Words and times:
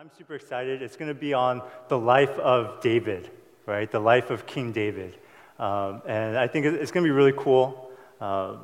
I'm 0.00 0.10
super 0.16 0.34
excited. 0.34 0.80
It's 0.80 0.96
going 0.96 1.10
to 1.10 1.20
be 1.20 1.34
on 1.34 1.60
the 1.88 1.98
life 1.98 2.30
of 2.38 2.80
David, 2.80 3.30
right? 3.66 3.90
The 3.90 4.00
life 4.00 4.30
of 4.30 4.46
King 4.46 4.72
David. 4.72 5.14
Um, 5.58 6.00
and 6.06 6.38
I 6.38 6.46
think 6.46 6.64
it's 6.64 6.90
going 6.90 7.04
to 7.04 7.06
be 7.06 7.14
really 7.14 7.34
cool. 7.36 7.90
Um, 8.18 8.60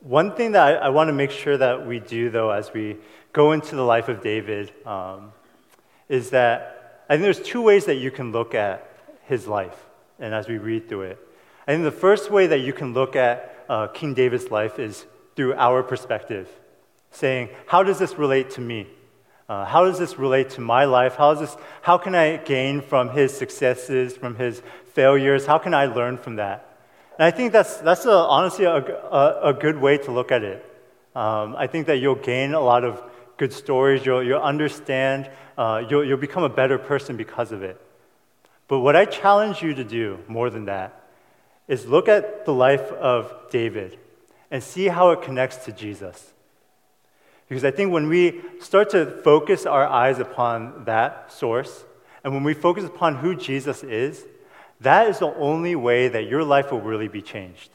one 0.00 0.36
thing 0.36 0.52
that 0.52 0.62
I, 0.62 0.86
I 0.86 0.88
want 0.90 1.08
to 1.08 1.12
make 1.12 1.32
sure 1.32 1.56
that 1.56 1.84
we 1.84 1.98
do, 1.98 2.30
though, 2.30 2.50
as 2.50 2.72
we 2.72 2.98
go 3.32 3.50
into 3.50 3.74
the 3.74 3.82
life 3.82 4.08
of 4.08 4.22
David, 4.22 4.70
um, 4.86 5.32
is 6.08 6.30
that 6.30 7.02
I 7.08 7.14
think 7.14 7.24
there's 7.24 7.42
two 7.42 7.60
ways 7.60 7.86
that 7.86 7.96
you 7.96 8.12
can 8.12 8.30
look 8.30 8.54
at 8.54 8.88
his 9.24 9.48
life, 9.48 9.86
and 10.20 10.32
as 10.32 10.46
we 10.46 10.58
read 10.58 10.88
through 10.88 11.02
it. 11.02 11.18
I 11.66 11.72
think 11.72 11.82
the 11.82 11.90
first 11.90 12.30
way 12.30 12.46
that 12.46 12.60
you 12.60 12.72
can 12.72 12.92
look 12.92 13.16
at 13.16 13.64
uh, 13.68 13.88
King 13.88 14.14
David's 14.14 14.52
life 14.52 14.78
is 14.78 15.04
through 15.34 15.54
our 15.54 15.82
perspective, 15.82 16.48
saying, 17.10 17.48
How 17.66 17.82
does 17.82 17.98
this 17.98 18.18
relate 18.18 18.50
to 18.50 18.60
me? 18.60 18.86
Uh, 19.48 19.64
how 19.64 19.84
does 19.84 19.98
this 19.98 20.18
relate 20.18 20.50
to 20.50 20.60
my 20.60 20.84
life? 20.84 21.16
How, 21.16 21.32
is 21.32 21.40
this, 21.40 21.56
how 21.82 21.98
can 21.98 22.14
I 22.14 22.38
gain 22.38 22.80
from 22.80 23.10
his 23.10 23.36
successes, 23.36 24.16
from 24.16 24.36
his 24.36 24.62
failures? 24.92 25.44
How 25.44 25.58
can 25.58 25.74
I 25.74 25.86
learn 25.86 26.16
from 26.16 26.36
that? 26.36 26.78
And 27.18 27.24
I 27.24 27.30
think 27.30 27.52
that's, 27.52 27.76
that's 27.78 28.06
a, 28.06 28.12
honestly 28.12 28.64
a, 28.64 28.76
a, 28.76 29.50
a, 29.50 29.52
good 29.52 29.78
way 29.78 29.98
to 29.98 30.10
look 30.10 30.32
at 30.32 30.42
it. 30.42 30.64
Um, 31.14 31.54
I 31.56 31.66
think 31.66 31.86
that 31.86 31.98
you'll 31.98 32.14
gain 32.14 32.54
a 32.54 32.60
lot 32.60 32.84
of 32.84 33.02
good 33.36 33.52
stories, 33.52 34.04
you'll, 34.06 34.22
you'll 34.22 34.40
understand, 34.40 35.30
uh, 35.58 35.84
you'll, 35.88 36.04
you'll 36.04 36.18
become 36.18 36.42
a 36.42 36.48
better 36.48 36.78
person 36.78 37.16
because 37.16 37.52
of 37.52 37.62
it. 37.62 37.80
But 38.66 38.80
what 38.80 38.96
I 38.96 39.04
challenge 39.04 39.62
you 39.62 39.74
to 39.74 39.84
do 39.84 40.18
more 40.26 40.50
than 40.50 40.64
that 40.64 41.04
is 41.68 41.86
look 41.86 42.08
at 42.08 42.46
the 42.46 42.54
life 42.54 42.92
of 42.92 43.32
David 43.50 43.98
and 44.50 44.62
see 44.62 44.88
how 44.88 45.10
it 45.10 45.22
connects 45.22 45.64
to 45.66 45.72
Jesus. 45.72 46.32
Because 47.48 47.64
I 47.64 47.70
think 47.70 47.92
when 47.92 48.08
we 48.08 48.42
start 48.60 48.90
to 48.90 49.06
focus 49.22 49.66
our 49.66 49.86
eyes 49.86 50.18
upon 50.18 50.84
that 50.84 51.32
source, 51.32 51.84
and 52.22 52.32
when 52.32 52.42
we 52.42 52.54
focus 52.54 52.84
upon 52.84 53.16
who 53.16 53.36
Jesus 53.36 53.84
is, 53.84 54.24
that 54.80 55.08
is 55.08 55.18
the 55.18 55.34
only 55.34 55.76
way 55.76 56.08
that 56.08 56.26
your 56.26 56.42
life 56.42 56.72
will 56.72 56.80
really 56.80 57.08
be 57.08 57.22
changed. 57.22 57.70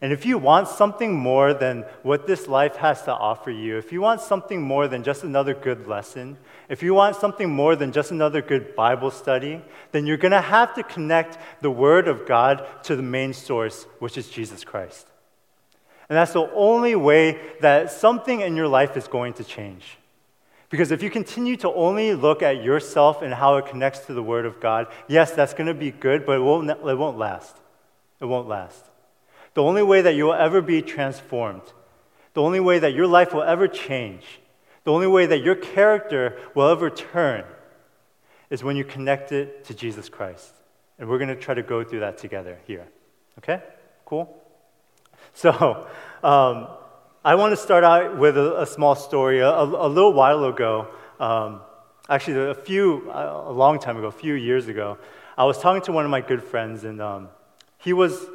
And 0.00 0.12
if 0.12 0.26
you 0.26 0.36
want 0.36 0.66
something 0.66 1.14
more 1.14 1.54
than 1.54 1.84
what 2.02 2.26
this 2.26 2.48
life 2.48 2.74
has 2.76 3.02
to 3.02 3.12
offer 3.12 3.52
you, 3.52 3.78
if 3.78 3.92
you 3.92 4.00
want 4.00 4.20
something 4.20 4.60
more 4.60 4.88
than 4.88 5.04
just 5.04 5.22
another 5.22 5.54
good 5.54 5.86
lesson, 5.86 6.38
if 6.68 6.82
you 6.82 6.92
want 6.92 7.14
something 7.14 7.48
more 7.48 7.76
than 7.76 7.92
just 7.92 8.10
another 8.10 8.42
good 8.42 8.74
Bible 8.74 9.12
study, 9.12 9.62
then 9.92 10.04
you're 10.04 10.16
going 10.16 10.32
to 10.32 10.40
have 10.40 10.74
to 10.74 10.82
connect 10.82 11.38
the 11.60 11.70
Word 11.70 12.08
of 12.08 12.26
God 12.26 12.66
to 12.82 12.96
the 12.96 13.02
main 13.02 13.32
source, 13.32 13.84
which 14.00 14.18
is 14.18 14.28
Jesus 14.28 14.64
Christ. 14.64 15.06
And 16.12 16.18
that's 16.18 16.34
the 16.34 16.46
only 16.52 16.94
way 16.94 17.40
that 17.62 17.90
something 17.90 18.42
in 18.42 18.54
your 18.54 18.68
life 18.68 18.98
is 18.98 19.08
going 19.08 19.32
to 19.32 19.44
change. 19.44 19.96
Because 20.68 20.90
if 20.90 21.02
you 21.02 21.08
continue 21.08 21.56
to 21.56 21.72
only 21.72 22.14
look 22.14 22.42
at 22.42 22.62
yourself 22.62 23.22
and 23.22 23.32
how 23.32 23.56
it 23.56 23.64
connects 23.64 24.00
to 24.00 24.12
the 24.12 24.22
Word 24.22 24.44
of 24.44 24.60
God, 24.60 24.88
yes, 25.08 25.30
that's 25.30 25.54
going 25.54 25.68
to 25.68 25.72
be 25.72 25.90
good, 25.90 26.26
but 26.26 26.36
it 26.36 26.40
won't, 26.40 26.68
it 26.68 26.98
won't 26.98 27.16
last. 27.16 27.56
It 28.20 28.26
won't 28.26 28.46
last. 28.46 28.84
The 29.54 29.62
only 29.62 29.82
way 29.82 30.02
that 30.02 30.14
you 30.14 30.26
will 30.26 30.34
ever 30.34 30.60
be 30.60 30.82
transformed, 30.82 31.62
the 32.34 32.42
only 32.42 32.60
way 32.60 32.78
that 32.78 32.92
your 32.92 33.06
life 33.06 33.32
will 33.32 33.42
ever 33.42 33.66
change, 33.66 34.38
the 34.84 34.92
only 34.92 35.06
way 35.06 35.24
that 35.24 35.38
your 35.38 35.54
character 35.54 36.38
will 36.54 36.68
ever 36.68 36.90
turn 36.90 37.44
is 38.50 38.62
when 38.62 38.76
you 38.76 38.84
connect 38.84 39.32
it 39.32 39.64
to 39.64 39.72
Jesus 39.72 40.10
Christ. 40.10 40.52
And 40.98 41.08
we're 41.08 41.16
going 41.16 41.34
to 41.34 41.36
try 41.36 41.54
to 41.54 41.62
go 41.62 41.82
through 41.82 42.00
that 42.00 42.18
together 42.18 42.58
here. 42.66 42.86
Okay? 43.38 43.62
Cool? 44.04 44.41
So, 45.34 45.86
um, 46.22 46.68
I 47.24 47.36
want 47.36 47.52
to 47.52 47.56
start 47.56 47.84
out 47.84 48.18
with 48.18 48.36
a, 48.36 48.62
a 48.62 48.66
small 48.66 48.94
story. 48.94 49.38
A, 49.38 49.48
a, 49.48 49.88
little 49.88 50.12
while 50.12 50.44
ago, 50.44 50.88
um, 51.18 51.62
actually, 52.08 52.50
a 52.50 52.54
few, 52.54 53.10
a 53.10 53.50
long 53.50 53.78
time 53.78 53.96
ago, 53.96 54.08
a 54.08 54.12
few 54.12 54.34
years 54.34 54.68
ago, 54.68 54.98
I 55.38 55.44
was 55.44 55.58
talking 55.58 55.80
to 55.82 55.92
one 55.92 56.04
of 56.04 56.10
my 56.10 56.20
good 56.20 56.42
friends, 56.42 56.84
and 56.84 57.00
um, 57.00 57.28
he 57.78 57.94
was 57.94 58.26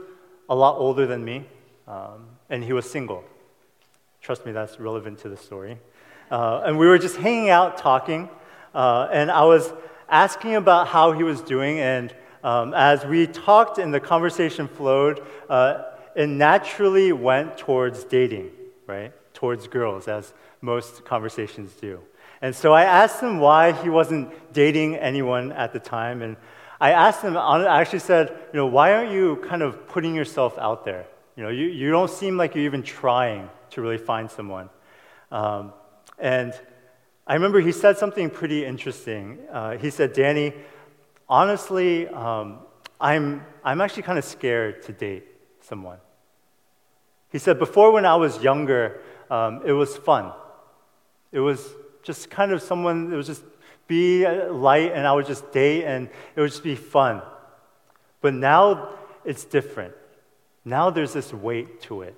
a 0.50 0.56
lot 0.56 0.78
older 0.78 1.06
than 1.06 1.24
me, 1.24 1.46
um, 1.88 2.26
and 2.50 2.64
he 2.64 2.74
was 2.74 2.90
single. 2.90 3.24
Trust 4.22 4.46
me, 4.46 4.52
that's 4.52 4.80
relevant 4.80 5.20
to 5.20 5.30
the 5.30 5.38
story. 5.38 5.78
Uh, 6.32 6.64
and 6.66 6.80
we 6.80 6.88
were 6.88 6.98
just 6.98 7.18
hanging 7.18 7.50
out 7.50 7.78
talking, 7.78 8.28
uh, 8.74 9.08
and 9.12 9.30
I 9.30 9.44
was 9.44 9.72
asking 10.10 10.56
about 10.56 10.88
how 10.88 11.12
he 11.12 11.22
was 11.22 11.42
doing, 11.42 11.80
and 11.80 12.14
um, 12.44 12.74
as 12.74 13.06
we 13.06 13.28
talked 13.28 13.78
and 13.78 13.94
the 13.94 14.00
conversation 14.00 14.68
flowed, 14.68 15.22
uh, 15.48 15.84
it 16.18 16.28
naturally 16.28 17.12
went 17.12 17.60
towards 17.60 18.04
dating, 18.04 18.50
right? 18.88 19.14
Towards 19.36 19.68
girls, 19.68 20.08
as 20.08 20.34
most 20.62 21.06
conversations 21.06 21.72
do. 21.80 22.00
And 22.42 22.56
so 22.56 22.74
I 22.74 22.86
asked 22.86 23.22
him 23.22 23.38
why 23.38 23.72
he 23.72 23.90
wasn't 23.90 24.52
dating 24.52 24.96
anyone 24.96 25.52
at 25.52 25.74
the 25.74 25.80
time. 25.80 26.24
And 26.24 26.36
I 26.82 26.92
asked 26.94 27.22
him, 27.22 27.38
I 27.38 27.80
actually 27.80 28.00
said, 28.00 28.30
you 28.52 28.58
know, 28.58 28.66
why 28.66 28.94
aren't 28.94 29.12
you 29.12 29.36
kind 29.48 29.62
of 29.62 29.88
putting 29.88 30.16
yourself 30.16 30.58
out 30.58 30.86
there? 30.86 31.06
You 31.36 31.44
know, 31.44 31.50
you, 31.50 31.68
you 31.68 31.92
don't 31.92 32.10
seem 32.10 32.36
like 32.36 32.56
you're 32.56 32.66
even 32.66 32.82
trying 32.82 33.48
to 33.70 33.82
really 33.84 34.00
find 34.00 34.32
someone. 34.32 34.72
Um, 35.32 35.72
and 36.18 36.52
I 37.28 37.36
remember 37.36 37.60
he 37.60 37.72
said 37.72 38.00
something 38.00 38.32
pretty 38.32 38.66
interesting. 38.66 39.38
Uh, 39.52 39.78
he 39.78 39.92
said, 39.92 40.14
Danny, 40.14 40.54
honestly, 41.30 42.08
um, 42.08 42.58
I'm, 43.00 43.46
I'm 43.64 43.82
actually 43.82 44.02
kind 44.02 44.18
of 44.18 44.26
scared 44.26 44.82
to 44.84 44.94
date 44.94 45.28
someone. 45.62 46.00
He 47.38 47.40
said, 47.40 47.60
Before 47.60 47.92
when 47.92 48.04
I 48.04 48.16
was 48.16 48.42
younger, 48.42 49.00
um, 49.30 49.62
it 49.64 49.72
was 49.72 49.96
fun. 49.96 50.32
It 51.32 51.40
was 51.40 51.64
just 52.02 52.32
kind 52.32 52.52
of 52.52 52.64
someone, 52.64 53.14
it 53.14 53.16
was 53.16 53.28
just 53.28 53.44
be 53.86 54.26
light 54.26 54.92
and 54.92 55.06
I 55.06 55.14
would 55.14 55.28
just 55.28 55.52
date 55.52 55.84
and 55.84 56.10
it 56.36 56.42
would 56.42 56.50
just 56.50 56.64
be 56.64 56.74
fun. 56.74 57.22
But 58.22 58.34
now 58.34 58.90
it's 59.24 59.46
different. 59.46 59.94
Now 60.66 60.90
there's 60.90 61.14
this 61.14 61.32
weight 61.32 61.80
to 61.82 62.02
it. 62.02 62.16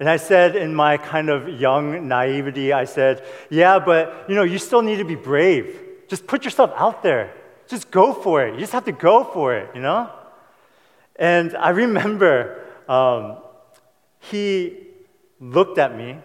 And 0.00 0.08
I 0.08 0.16
said 0.16 0.56
in 0.56 0.74
my 0.74 0.96
kind 0.96 1.28
of 1.28 1.46
young 1.60 2.08
naivety, 2.08 2.72
I 2.72 2.86
said, 2.86 3.22
Yeah, 3.50 3.80
but 3.80 4.24
you 4.30 4.34
know, 4.34 4.44
you 4.44 4.56
still 4.56 4.80
need 4.80 4.96
to 4.96 5.04
be 5.04 5.14
brave. 5.14 5.78
Just 6.08 6.26
put 6.26 6.46
yourself 6.46 6.72
out 6.74 7.02
there. 7.02 7.34
Just 7.68 7.90
go 7.90 8.14
for 8.14 8.46
it. 8.46 8.54
You 8.54 8.60
just 8.60 8.72
have 8.72 8.86
to 8.86 8.92
go 8.92 9.24
for 9.24 9.54
it, 9.54 9.68
you 9.74 9.82
know? 9.82 10.10
And 11.16 11.54
I 11.54 11.68
remember 11.68 12.62
um, 12.88 13.43
he 14.30 14.76
looked 15.40 15.78
at 15.78 15.96
me, 15.96 16.18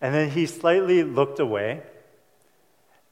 and 0.00 0.14
then 0.14 0.30
he 0.30 0.46
slightly 0.46 1.02
looked 1.02 1.40
away, 1.40 1.82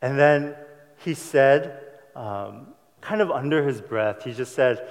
and 0.02 0.18
then 0.18 0.54
he 0.98 1.14
said, 1.14 1.80
um, 2.14 2.68
kind 3.00 3.20
of 3.20 3.30
under 3.30 3.66
his 3.66 3.80
breath, 3.80 4.24
he 4.24 4.32
just 4.32 4.54
said, 4.54 4.88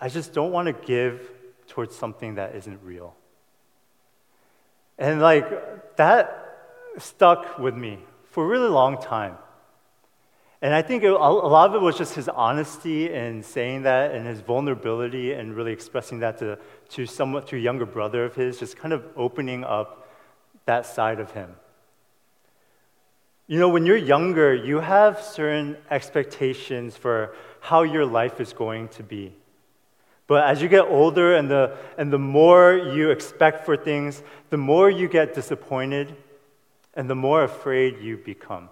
I 0.00 0.08
just 0.08 0.32
don't 0.32 0.52
want 0.52 0.66
to 0.66 0.86
give 0.86 1.30
towards 1.68 1.96
something 1.96 2.34
that 2.36 2.54
isn't 2.56 2.80
real. 2.82 3.14
And 4.98 5.20
like 5.20 5.96
that 5.96 6.38
stuck 6.98 7.58
with 7.58 7.74
me 7.74 7.98
for 8.30 8.44
a 8.44 8.46
really 8.46 8.68
long 8.68 9.00
time. 9.00 9.36
And 10.62 10.72
I 10.72 10.80
think 10.80 11.02
it, 11.02 11.10
a 11.10 11.16
lot 11.16 11.68
of 11.68 11.74
it 11.74 11.80
was 11.80 11.98
just 11.98 12.14
his 12.14 12.28
honesty 12.28 13.12
in 13.12 13.42
saying 13.42 13.82
that 13.82 14.12
and 14.14 14.24
his 14.24 14.40
vulnerability 14.40 15.32
and 15.32 15.56
really 15.56 15.72
expressing 15.72 16.20
that 16.20 16.38
to, 16.38 16.56
to, 16.90 17.04
somewhat, 17.04 17.48
to 17.48 17.56
a 17.56 17.58
younger 17.58 17.84
brother 17.84 18.24
of 18.24 18.36
his, 18.36 18.60
just 18.60 18.76
kind 18.76 18.94
of 18.94 19.04
opening 19.16 19.64
up 19.64 20.08
that 20.66 20.86
side 20.86 21.18
of 21.18 21.32
him. 21.32 21.56
You 23.48 23.58
know, 23.58 23.70
when 23.70 23.86
you're 23.86 23.96
younger, 23.96 24.54
you 24.54 24.78
have 24.78 25.20
certain 25.20 25.76
expectations 25.90 26.96
for 26.96 27.34
how 27.58 27.82
your 27.82 28.06
life 28.06 28.40
is 28.40 28.52
going 28.52 28.86
to 28.90 29.02
be. 29.02 29.34
But 30.28 30.44
as 30.44 30.62
you 30.62 30.68
get 30.68 30.82
older 30.82 31.34
and 31.34 31.50
the, 31.50 31.76
and 31.98 32.12
the 32.12 32.20
more 32.20 32.74
you 32.74 33.10
expect 33.10 33.64
for 33.64 33.76
things, 33.76 34.22
the 34.50 34.56
more 34.58 34.88
you 34.88 35.08
get 35.08 35.34
disappointed 35.34 36.14
and 36.94 37.10
the 37.10 37.16
more 37.16 37.42
afraid 37.42 37.98
you 38.00 38.16
become. 38.16 38.68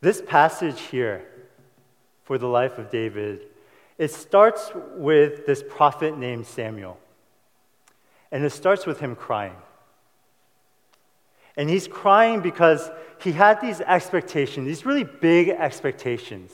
This 0.00 0.22
passage 0.26 0.80
here 0.80 1.26
for 2.24 2.38
the 2.38 2.46
life 2.46 2.78
of 2.78 2.90
David, 2.90 3.42
it 3.98 4.10
starts 4.10 4.70
with 4.94 5.46
this 5.46 5.62
prophet 5.68 6.16
named 6.16 6.46
Samuel. 6.46 6.98
And 8.32 8.44
it 8.44 8.50
starts 8.50 8.86
with 8.86 9.00
him 9.00 9.14
crying. 9.14 9.56
And 11.56 11.68
he's 11.68 11.86
crying 11.86 12.40
because 12.40 12.90
he 13.20 13.32
had 13.32 13.60
these 13.60 13.80
expectations, 13.80 14.66
these 14.66 14.86
really 14.86 15.04
big 15.04 15.50
expectations. 15.50 16.52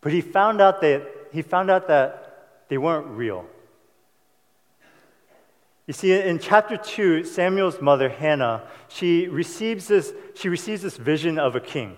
But 0.00 0.12
he 0.12 0.20
found 0.20 0.60
out 0.60 0.80
that 0.82 1.06
he 1.32 1.42
found 1.42 1.70
out 1.70 1.88
that 1.88 2.64
they 2.68 2.78
weren't 2.78 3.06
real. 3.06 3.44
You 5.86 5.94
see, 5.94 6.12
in 6.12 6.38
chapter 6.38 6.76
2, 6.76 7.24
Samuel's 7.24 7.80
mother, 7.80 8.10
Hannah, 8.10 8.68
she 8.88 9.26
receives 9.26 9.88
this, 9.88 10.12
she 10.34 10.48
receives 10.50 10.82
this 10.82 10.98
vision 10.98 11.38
of 11.38 11.56
a 11.56 11.60
king. 11.60 11.96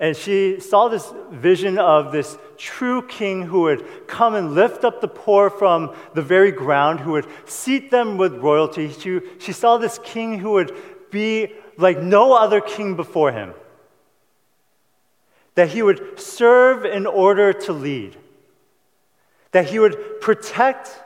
And 0.00 0.16
she 0.16 0.60
saw 0.60 0.88
this 0.88 1.12
vision 1.30 1.78
of 1.78 2.10
this 2.10 2.38
true 2.56 3.06
king 3.06 3.42
who 3.42 3.62
would 3.62 4.08
come 4.08 4.34
and 4.34 4.54
lift 4.54 4.82
up 4.82 5.02
the 5.02 5.08
poor 5.08 5.50
from 5.50 5.94
the 6.14 6.22
very 6.22 6.50
ground, 6.50 7.00
who 7.00 7.12
would 7.12 7.26
seat 7.44 7.90
them 7.90 8.16
with 8.16 8.34
royalty. 8.36 8.90
She, 8.90 9.20
she 9.38 9.52
saw 9.52 9.76
this 9.76 10.00
king 10.02 10.38
who 10.38 10.52
would 10.52 10.74
be 11.10 11.52
like 11.76 12.00
no 12.00 12.32
other 12.32 12.62
king 12.62 12.96
before 12.96 13.30
him, 13.30 13.52
that 15.54 15.68
he 15.68 15.82
would 15.82 16.18
serve 16.18 16.86
in 16.86 17.04
order 17.04 17.52
to 17.52 17.72
lead, 17.74 18.16
that 19.52 19.68
he 19.68 19.78
would 19.78 20.22
protect, 20.22 20.98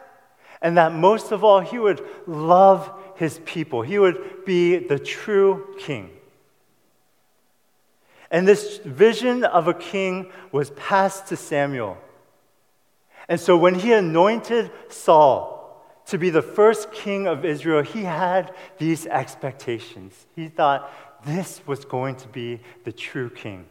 and 0.62 0.76
that 0.76 0.92
most 0.92 1.32
of 1.32 1.42
all, 1.42 1.58
he 1.60 1.80
would 1.80 2.00
love 2.28 2.92
his 3.16 3.40
people. 3.44 3.82
He 3.82 3.98
would 3.98 4.44
be 4.44 4.78
the 4.78 5.00
true 5.00 5.74
king. 5.80 6.10
And 8.34 8.48
this 8.48 8.78
vision 8.78 9.44
of 9.44 9.68
a 9.68 9.72
king 9.72 10.32
was 10.50 10.70
passed 10.70 11.28
to 11.28 11.36
Samuel. 11.36 11.96
And 13.28 13.38
so 13.38 13.56
when 13.56 13.76
he 13.76 13.92
anointed 13.92 14.72
Saul 14.88 15.80
to 16.06 16.18
be 16.18 16.30
the 16.30 16.42
first 16.42 16.90
king 16.90 17.28
of 17.28 17.44
Israel, 17.44 17.84
he 17.84 18.02
had 18.02 18.52
these 18.78 19.06
expectations. 19.06 20.26
He 20.34 20.48
thought 20.48 20.92
this 21.24 21.64
was 21.64 21.84
going 21.84 22.16
to 22.16 22.26
be 22.26 22.58
the 22.82 22.90
true 22.90 23.30
king. 23.30 23.66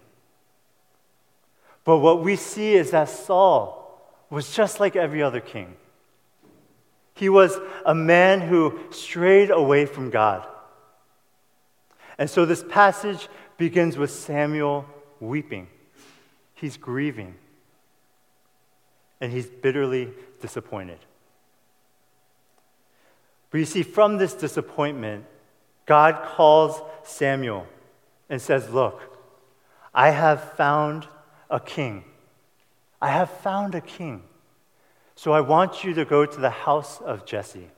But 1.83 1.97
what 1.97 2.23
we 2.23 2.37
see 2.37 2.75
is 2.75 2.91
that 2.91 3.09
Saul 3.09 4.01
was 4.29 4.55
just 4.55 4.79
like 4.79 4.95
every 4.95 5.21
other 5.21 5.41
king. 5.41 5.75
He 7.15 7.27
was 7.27 7.59
a 7.85 7.93
man 7.93 8.39
who 8.39 8.79
strayed 8.91 9.51
away 9.51 9.87
from 9.87 10.09
God. 10.09 10.47
And 12.17 12.29
so 12.29 12.45
this 12.45 12.63
passage 12.63 13.27
begins 13.57 13.97
with 13.97 14.11
Samuel 14.11 14.85
weeping. 15.19 15.67
He's 16.53 16.77
grieving. 16.77 17.35
And 19.19 19.31
he's 19.31 19.47
bitterly 19.47 20.09
disappointed. 20.41 20.99
But 23.49 23.59
you 23.59 23.65
see, 23.65 23.83
from 23.83 24.17
this 24.17 24.33
disappointment, 24.33 25.25
God 25.85 26.23
calls 26.25 26.81
Samuel 27.03 27.67
and 28.29 28.41
says, 28.41 28.69
Look, 28.69 29.01
I 29.93 30.09
have 30.09 30.53
found 30.53 31.07
a 31.49 31.59
king. 31.59 32.03
I 33.01 33.09
have 33.09 33.29
found 33.29 33.75
a 33.75 33.81
king. 33.81 34.23
So 35.15 35.33
I 35.33 35.41
want 35.41 35.83
you 35.83 35.93
to 35.93 36.05
go 36.05 36.25
to 36.25 36.39
the 36.39 36.49
house 36.49 36.99
of 37.01 37.25
Jesse. 37.25 37.69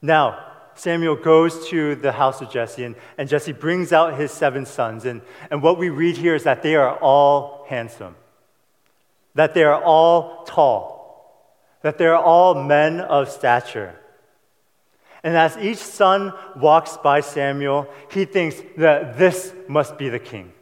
Now, 0.00 0.52
Samuel 0.76 1.16
goes 1.16 1.68
to 1.68 1.94
the 1.96 2.12
house 2.12 2.40
of 2.42 2.50
Jesse, 2.50 2.84
and, 2.84 2.94
and 3.16 3.28
Jesse 3.28 3.52
brings 3.52 3.92
out 3.92 4.18
his 4.18 4.30
seven 4.30 4.66
sons. 4.66 5.06
And, 5.06 5.22
and 5.50 5.62
what 5.62 5.78
we 5.78 5.88
read 5.88 6.16
here 6.16 6.34
is 6.34 6.44
that 6.44 6.62
they 6.62 6.76
are 6.76 6.96
all 6.96 7.64
handsome, 7.68 8.14
that 9.34 9.54
they 9.54 9.64
are 9.64 9.82
all 9.82 10.44
tall, 10.44 11.74
that 11.82 11.98
they're 11.98 12.16
all 12.16 12.62
men 12.62 13.00
of 13.00 13.30
stature. 13.30 13.98
And 15.22 15.36
as 15.36 15.56
each 15.56 15.78
son 15.78 16.32
walks 16.54 16.98
by 16.98 17.20
Samuel, 17.20 17.88
he 18.10 18.26
thinks 18.26 18.62
that 18.76 19.18
this 19.18 19.52
must 19.66 19.96
be 19.96 20.10
the 20.10 20.18
king. 20.18 20.52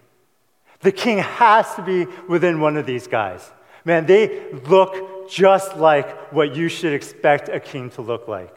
The 0.81 0.93
king 0.93 1.19
has 1.19 1.75
to 1.75 1.82
be 1.82 2.06
within 2.28 2.60
one 2.60 2.76
of 2.76 2.87
these 2.87 3.06
guys. 3.06 3.50
Man, 3.84 4.06
they 4.06 4.52
look 4.52 5.28
just 5.28 5.76
like 5.76 6.32
what 6.32 6.55
you 6.55 6.69
should 6.69 6.93
expect 6.93 7.49
a 7.49 7.58
king 7.58 7.90
to 7.90 8.02
look 8.02 8.28
like. 8.28 8.55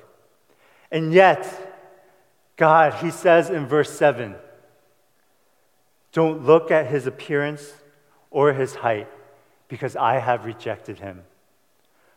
And 0.91 1.13
yet, 1.13 1.45
God, 2.55 2.95
he 2.95 3.11
says 3.11 3.49
in 3.49 3.67
verse 3.67 3.91
7 3.91 4.35
don't 6.13 6.45
look 6.45 6.71
at 6.71 6.87
his 6.87 7.05
appearance 7.05 7.71
or 8.31 8.53
his 8.53 8.75
height, 8.75 9.07
because 9.67 9.95
I 9.95 10.19
have 10.19 10.45
rejected 10.45 10.99
him. 10.99 11.23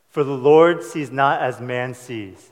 For 0.09 0.25
the 0.25 0.37
Lord 0.37 0.83
sees 0.83 1.11
not 1.11 1.43
as 1.43 1.61
man 1.61 1.95
sees. 1.95 2.51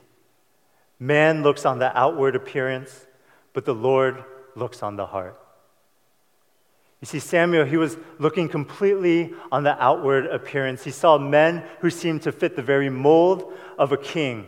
Man 0.99 1.41
looks 1.41 1.65
on 1.65 1.79
the 1.79 1.97
outward 1.97 2.35
appearance, 2.35 3.07
but 3.53 3.65
the 3.65 3.73
Lord 3.73 4.23
looks 4.55 4.83
on 4.83 4.95
the 4.95 5.07
heart. 5.07 5.39
You 7.01 7.05
see, 7.05 7.19
Samuel, 7.19 7.65
he 7.65 7.77
was 7.77 7.97
looking 8.17 8.49
completely 8.49 9.33
on 9.51 9.63
the 9.63 9.81
outward 9.81 10.25
appearance. 10.27 10.83
He 10.83 10.91
saw 10.91 11.17
men 11.17 11.63
who 11.79 11.89
seemed 11.89 12.23
to 12.23 12.31
fit 12.31 12.55
the 12.55 12.61
very 12.61 12.89
mold 12.89 13.53
of 13.77 13.91
a 13.91 13.97
king, 13.97 14.47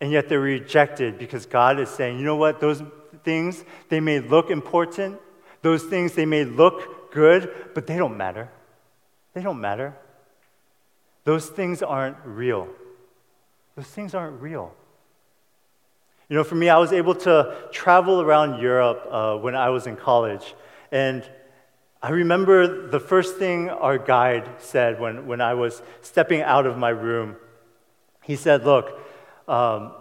and 0.00 0.10
yet 0.10 0.28
they're 0.28 0.40
rejected 0.40 1.18
because 1.18 1.46
God 1.46 1.80
is 1.80 1.88
saying, 1.88 2.18
you 2.18 2.24
know 2.24 2.36
what, 2.36 2.60
those 2.60 2.82
things, 3.24 3.64
they 3.88 4.00
may 4.00 4.20
look 4.20 4.50
important, 4.50 5.18
those 5.62 5.82
things, 5.82 6.12
they 6.12 6.26
may 6.26 6.44
look 6.44 7.12
good, 7.12 7.52
but 7.74 7.86
they 7.86 7.96
don't 7.96 8.16
matter. 8.16 8.50
They 9.34 9.42
don't 9.42 9.60
matter. 9.60 9.94
Those 11.24 11.46
things 11.46 11.82
aren't 11.82 12.16
real. 12.24 12.68
Those 13.74 13.86
things 13.86 14.14
aren't 14.14 14.40
real. 14.40 14.74
You 16.28 16.36
know, 16.36 16.44
for 16.44 16.54
me, 16.54 16.68
I 16.68 16.78
was 16.78 16.92
able 16.92 17.14
to 17.16 17.56
travel 17.72 18.20
around 18.20 18.60
Europe 18.60 19.06
uh, 19.10 19.36
when 19.36 19.54
I 19.54 19.70
was 19.70 19.86
in 19.86 19.96
college. 19.96 20.54
And 20.90 21.28
I 22.02 22.10
remember 22.10 22.88
the 22.88 23.00
first 23.00 23.36
thing 23.36 23.70
our 23.70 23.98
guide 23.98 24.48
said 24.58 25.00
when, 25.00 25.26
when 25.26 25.40
I 25.40 25.54
was 25.54 25.82
stepping 26.02 26.42
out 26.42 26.66
of 26.66 26.76
my 26.78 26.90
room. 26.90 27.36
He 28.22 28.36
said, 28.36 28.64
Look, 28.64 28.98
um, 29.48 29.92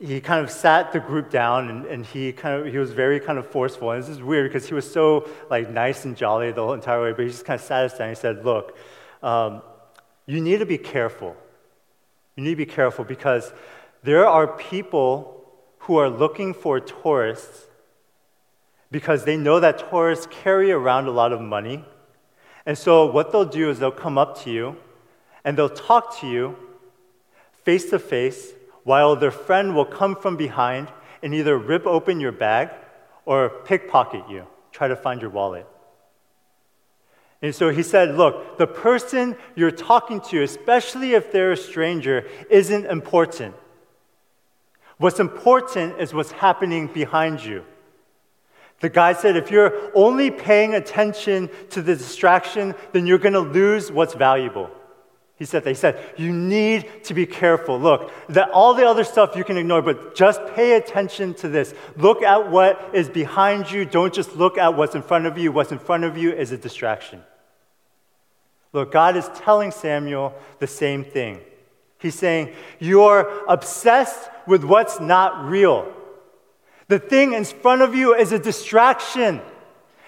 he 0.00 0.20
kind 0.20 0.44
of 0.44 0.50
sat 0.50 0.92
the 0.92 1.00
group 1.00 1.30
down 1.30 1.70
and, 1.70 1.84
and 1.86 2.06
he 2.06 2.32
kind 2.32 2.60
of 2.60 2.72
he 2.72 2.78
was 2.78 2.92
very 2.92 3.18
kind 3.18 3.38
of 3.38 3.46
forceful 3.46 3.90
and 3.90 4.02
this 4.02 4.08
is 4.08 4.22
weird 4.22 4.48
because 4.48 4.68
he 4.68 4.74
was 4.74 4.90
so 4.90 5.28
like 5.50 5.68
nice 5.70 6.04
and 6.04 6.16
jolly 6.16 6.52
the 6.52 6.62
whole 6.62 6.72
entire 6.72 7.02
way 7.02 7.12
but 7.12 7.24
he 7.24 7.28
just 7.28 7.44
kind 7.44 7.60
of 7.60 7.66
sat 7.66 7.84
us 7.84 7.98
down 7.98 8.08
and 8.08 8.16
he 8.16 8.20
said 8.20 8.44
look 8.44 8.76
um, 9.22 9.62
you 10.28 10.42
need 10.42 10.58
to 10.58 10.66
be 10.66 10.78
careful. 10.78 11.34
You 12.36 12.44
need 12.44 12.50
to 12.50 12.56
be 12.56 12.66
careful 12.66 13.04
because 13.04 13.50
there 14.02 14.26
are 14.26 14.46
people 14.46 15.42
who 15.80 15.96
are 15.96 16.10
looking 16.10 16.52
for 16.52 16.78
tourists 16.78 17.66
because 18.90 19.24
they 19.24 19.38
know 19.38 19.58
that 19.58 19.90
tourists 19.90 20.28
carry 20.30 20.70
around 20.70 21.06
a 21.06 21.10
lot 21.10 21.32
of 21.32 21.40
money. 21.40 21.82
And 22.66 22.76
so, 22.76 23.06
what 23.06 23.32
they'll 23.32 23.46
do 23.46 23.70
is 23.70 23.78
they'll 23.78 23.90
come 23.90 24.18
up 24.18 24.42
to 24.44 24.50
you 24.50 24.76
and 25.44 25.56
they'll 25.56 25.68
talk 25.70 26.20
to 26.20 26.26
you 26.26 26.56
face 27.64 27.88
to 27.90 27.98
face 27.98 28.52
while 28.88 29.14
their 29.16 29.30
friend 29.30 29.74
will 29.74 29.84
come 29.84 30.16
from 30.16 30.34
behind 30.38 30.88
and 31.22 31.34
either 31.34 31.58
rip 31.58 31.86
open 31.86 32.20
your 32.20 32.32
bag 32.32 32.70
or 33.26 33.50
pickpocket 33.66 34.24
you, 34.30 34.46
try 34.72 34.88
to 34.88 34.96
find 34.96 35.20
your 35.20 35.28
wallet. 35.28 35.66
And 37.42 37.54
so 37.54 37.68
he 37.68 37.82
said, 37.82 38.14
Look, 38.16 38.56
the 38.56 38.66
person 38.66 39.36
you're 39.54 39.70
talking 39.70 40.22
to, 40.30 40.42
especially 40.42 41.12
if 41.12 41.30
they're 41.30 41.52
a 41.52 41.56
stranger, 41.56 42.26
isn't 42.48 42.86
important. 42.86 43.54
What's 44.96 45.20
important 45.20 46.00
is 46.00 46.14
what's 46.14 46.32
happening 46.32 46.86
behind 46.86 47.44
you. 47.44 47.66
The 48.80 48.88
guy 48.88 49.12
said, 49.12 49.36
if 49.36 49.50
you're 49.50 49.90
only 49.94 50.30
paying 50.30 50.74
attention 50.74 51.50
to 51.70 51.82
the 51.82 51.94
distraction, 51.94 52.74
then 52.92 53.06
you're 53.06 53.18
going 53.18 53.34
to 53.34 53.40
lose 53.40 53.92
what's 53.92 54.14
valuable. 54.14 54.70
He 55.38 55.44
said. 55.44 55.64
He 55.64 55.74
said, 55.74 56.14
you 56.16 56.32
need 56.32 57.04
to 57.04 57.14
be 57.14 57.24
careful. 57.24 57.78
Look, 57.78 58.10
that 58.28 58.50
all 58.50 58.74
the 58.74 58.86
other 58.86 59.04
stuff 59.04 59.36
you 59.36 59.44
can 59.44 59.56
ignore, 59.56 59.82
but 59.82 60.16
just 60.16 60.44
pay 60.54 60.72
attention 60.76 61.34
to 61.34 61.48
this. 61.48 61.74
Look 61.96 62.22
at 62.22 62.50
what 62.50 62.90
is 62.92 63.08
behind 63.08 63.70
you. 63.70 63.84
Don't 63.84 64.12
just 64.12 64.34
look 64.34 64.58
at 64.58 64.76
what's 64.76 64.96
in 64.96 65.02
front 65.02 65.26
of 65.26 65.38
you. 65.38 65.52
What's 65.52 65.70
in 65.70 65.78
front 65.78 66.02
of 66.02 66.18
you 66.18 66.32
is 66.32 66.50
a 66.50 66.58
distraction. 66.58 67.22
Look, 68.72 68.90
God 68.90 69.16
is 69.16 69.30
telling 69.36 69.70
Samuel 69.70 70.34
the 70.58 70.66
same 70.66 71.04
thing. 71.04 71.40
He's 72.00 72.16
saying, 72.16 72.52
You're 72.80 73.44
obsessed 73.48 74.30
with 74.46 74.64
what's 74.64 74.98
not 75.00 75.48
real. 75.48 75.92
The 76.88 76.98
thing 76.98 77.32
in 77.32 77.44
front 77.44 77.82
of 77.82 77.94
you 77.94 78.14
is 78.14 78.32
a 78.32 78.38
distraction. 78.38 79.40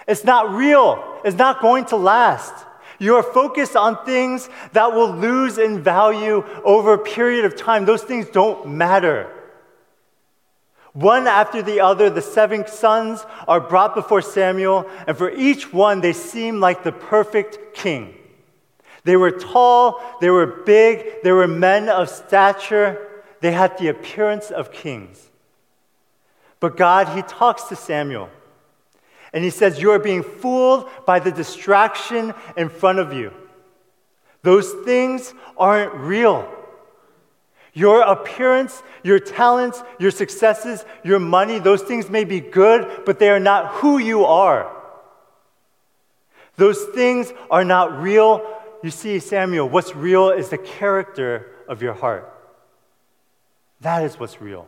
It's 0.07 0.23
not 0.23 0.51
real, 0.51 1.21
it's 1.23 1.37
not 1.37 1.61
going 1.61 1.85
to 1.85 1.95
last. 1.95 2.53
You 3.01 3.15
are 3.15 3.23
focused 3.23 3.75
on 3.75 4.05
things 4.05 4.47
that 4.73 4.93
will 4.93 5.11
lose 5.11 5.57
in 5.57 5.81
value 5.81 6.45
over 6.63 6.93
a 6.93 6.99
period 6.99 7.45
of 7.45 7.55
time. 7.55 7.85
Those 7.85 8.03
things 8.03 8.27
don't 8.27 8.67
matter. 8.67 9.27
One 10.93 11.25
after 11.25 11.63
the 11.63 11.79
other, 11.79 12.11
the 12.11 12.21
seven 12.21 12.67
sons 12.67 13.25
are 13.47 13.59
brought 13.59 13.95
before 13.95 14.21
Samuel, 14.21 14.87
and 15.07 15.17
for 15.17 15.31
each 15.31 15.73
one, 15.73 16.01
they 16.01 16.13
seem 16.13 16.59
like 16.59 16.83
the 16.83 16.91
perfect 16.91 17.73
king. 17.73 18.13
They 19.03 19.17
were 19.17 19.31
tall, 19.31 19.99
they 20.21 20.29
were 20.29 20.45
big, 20.45 21.23
they 21.23 21.31
were 21.31 21.47
men 21.47 21.89
of 21.89 22.07
stature, 22.07 22.99
they 23.39 23.51
had 23.51 23.79
the 23.79 23.87
appearance 23.87 24.51
of 24.51 24.71
kings. 24.71 25.27
But 26.59 26.77
God, 26.77 27.17
He 27.17 27.23
talks 27.23 27.63
to 27.63 27.75
Samuel. 27.75 28.29
And 29.33 29.43
He 29.43 29.49
says, 29.49 29.81
You 29.81 29.91
are 29.91 29.99
being 29.99 30.23
fooled 30.23 30.89
by 31.05 31.19
the 31.19 31.31
distraction 31.31 32.33
in 32.57 32.69
front 32.69 32.99
of 32.99 33.13
you. 33.13 33.33
Those 34.43 34.71
things 34.85 35.33
aren't 35.57 35.93
real. 35.93 36.51
Your 37.73 38.01
appearance, 38.01 38.83
your 39.03 39.19
talents, 39.19 39.81
your 39.97 40.11
successes, 40.11 40.83
your 41.03 41.19
money, 41.19 41.59
those 41.59 41.81
things 41.81 42.09
may 42.09 42.25
be 42.25 42.41
good, 42.41 43.05
but 43.05 43.17
they 43.19 43.29
are 43.29 43.39
not 43.39 43.75
who 43.75 43.97
you 43.97 44.25
are. 44.25 44.75
Those 46.57 46.83
things 46.93 47.31
are 47.49 47.63
not 47.63 48.01
real. 48.01 48.45
You 48.83 48.89
see, 48.89 49.19
Samuel, 49.19 49.69
what's 49.69 49.95
real 49.95 50.31
is 50.31 50.49
the 50.49 50.57
character 50.57 51.51
of 51.67 51.81
your 51.81 51.93
heart. 51.93 52.27
That 53.79 54.03
is 54.03 54.19
what's 54.19 54.41
real. 54.41 54.67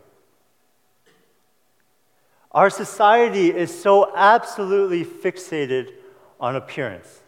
Our 2.54 2.70
society 2.70 3.48
is 3.50 3.78
so 3.78 4.16
absolutely 4.16 5.04
fixated 5.04 5.92
on 6.40 6.56
appearance. 6.56 7.22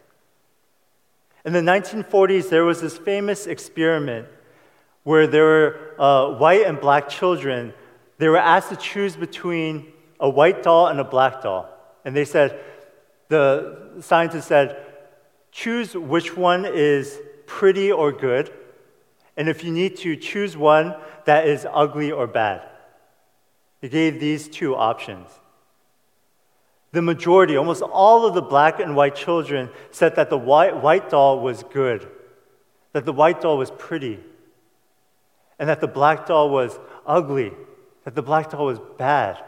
In 1.44 1.52
the 1.52 1.60
1940s, 1.60 2.48
there 2.48 2.64
was 2.64 2.80
this 2.80 2.96
famous 2.96 3.46
experiment 3.46 4.28
where 5.02 5.26
there 5.26 5.44
were 5.44 5.94
uh, 5.98 6.38
white 6.38 6.66
and 6.66 6.80
black 6.80 7.08
children. 7.08 7.72
They 8.18 8.28
were 8.28 8.36
asked 8.36 8.70
to 8.70 8.76
choose 8.76 9.16
between 9.16 9.92
a 10.20 10.28
white 10.28 10.62
doll 10.62 10.88
and 10.88 11.00
a 11.00 11.04
black 11.04 11.42
doll. 11.42 11.68
And 12.04 12.16
they 12.16 12.24
said, 12.24 12.60
the 13.28 14.00
scientists 14.00 14.46
said, 14.46 14.84
choose 15.50 15.94
which 15.94 16.36
one 16.36 16.64
is 16.64 17.18
pretty 17.46 17.90
or 17.90 18.12
good. 18.12 18.52
And 19.36 19.48
if 19.48 19.64
you 19.64 19.72
need 19.72 19.96
to, 19.98 20.16
choose 20.16 20.56
one 20.56 20.94
that 21.24 21.48
is 21.48 21.66
ugly 21.72 22.12
or 22.12 22.26
bad. 22.26 22.62
He 23.86 23.90
gave 23.90 24.18
these 24.18 24.48
two 24.48 24.74
options. 24.74 25.28
The 26.90 27.02
majority, 27.02 27.56
almost 27.56 27.82
all 27.82 28.26
of 28.26 28.34
the 28.34 28.42
black 28.42 28.80
and 28.80 28.96
white 28.96 29.14
children, 29.14 29.70
said 29.92 30.16
that 30.16 30.28
the 30.28 30.36
white, 30.36 30.82
white 30.82 31.08
doll 31.08 31.38
was 31.38 31.62
good, 31.62 32.04
that 32.94 33.04
the 33.04 33.12
white 33.12 33.40
doll 33.40 33.58
was 33.58 33.70
pretty, 33.70 34.18
and 35.60 35.68
that 35.68 35.80
the 35.80 35.86
black 35.86 36.26
doll 36.26 36.50
was 36.50 36.76
ugly, 37.06 37.52
that 38.02 38.16
the 38.16 38.22
black 38.22 38.50
doll 38.50 38.66
was 38.66 38.80
bad. 38.98 39.38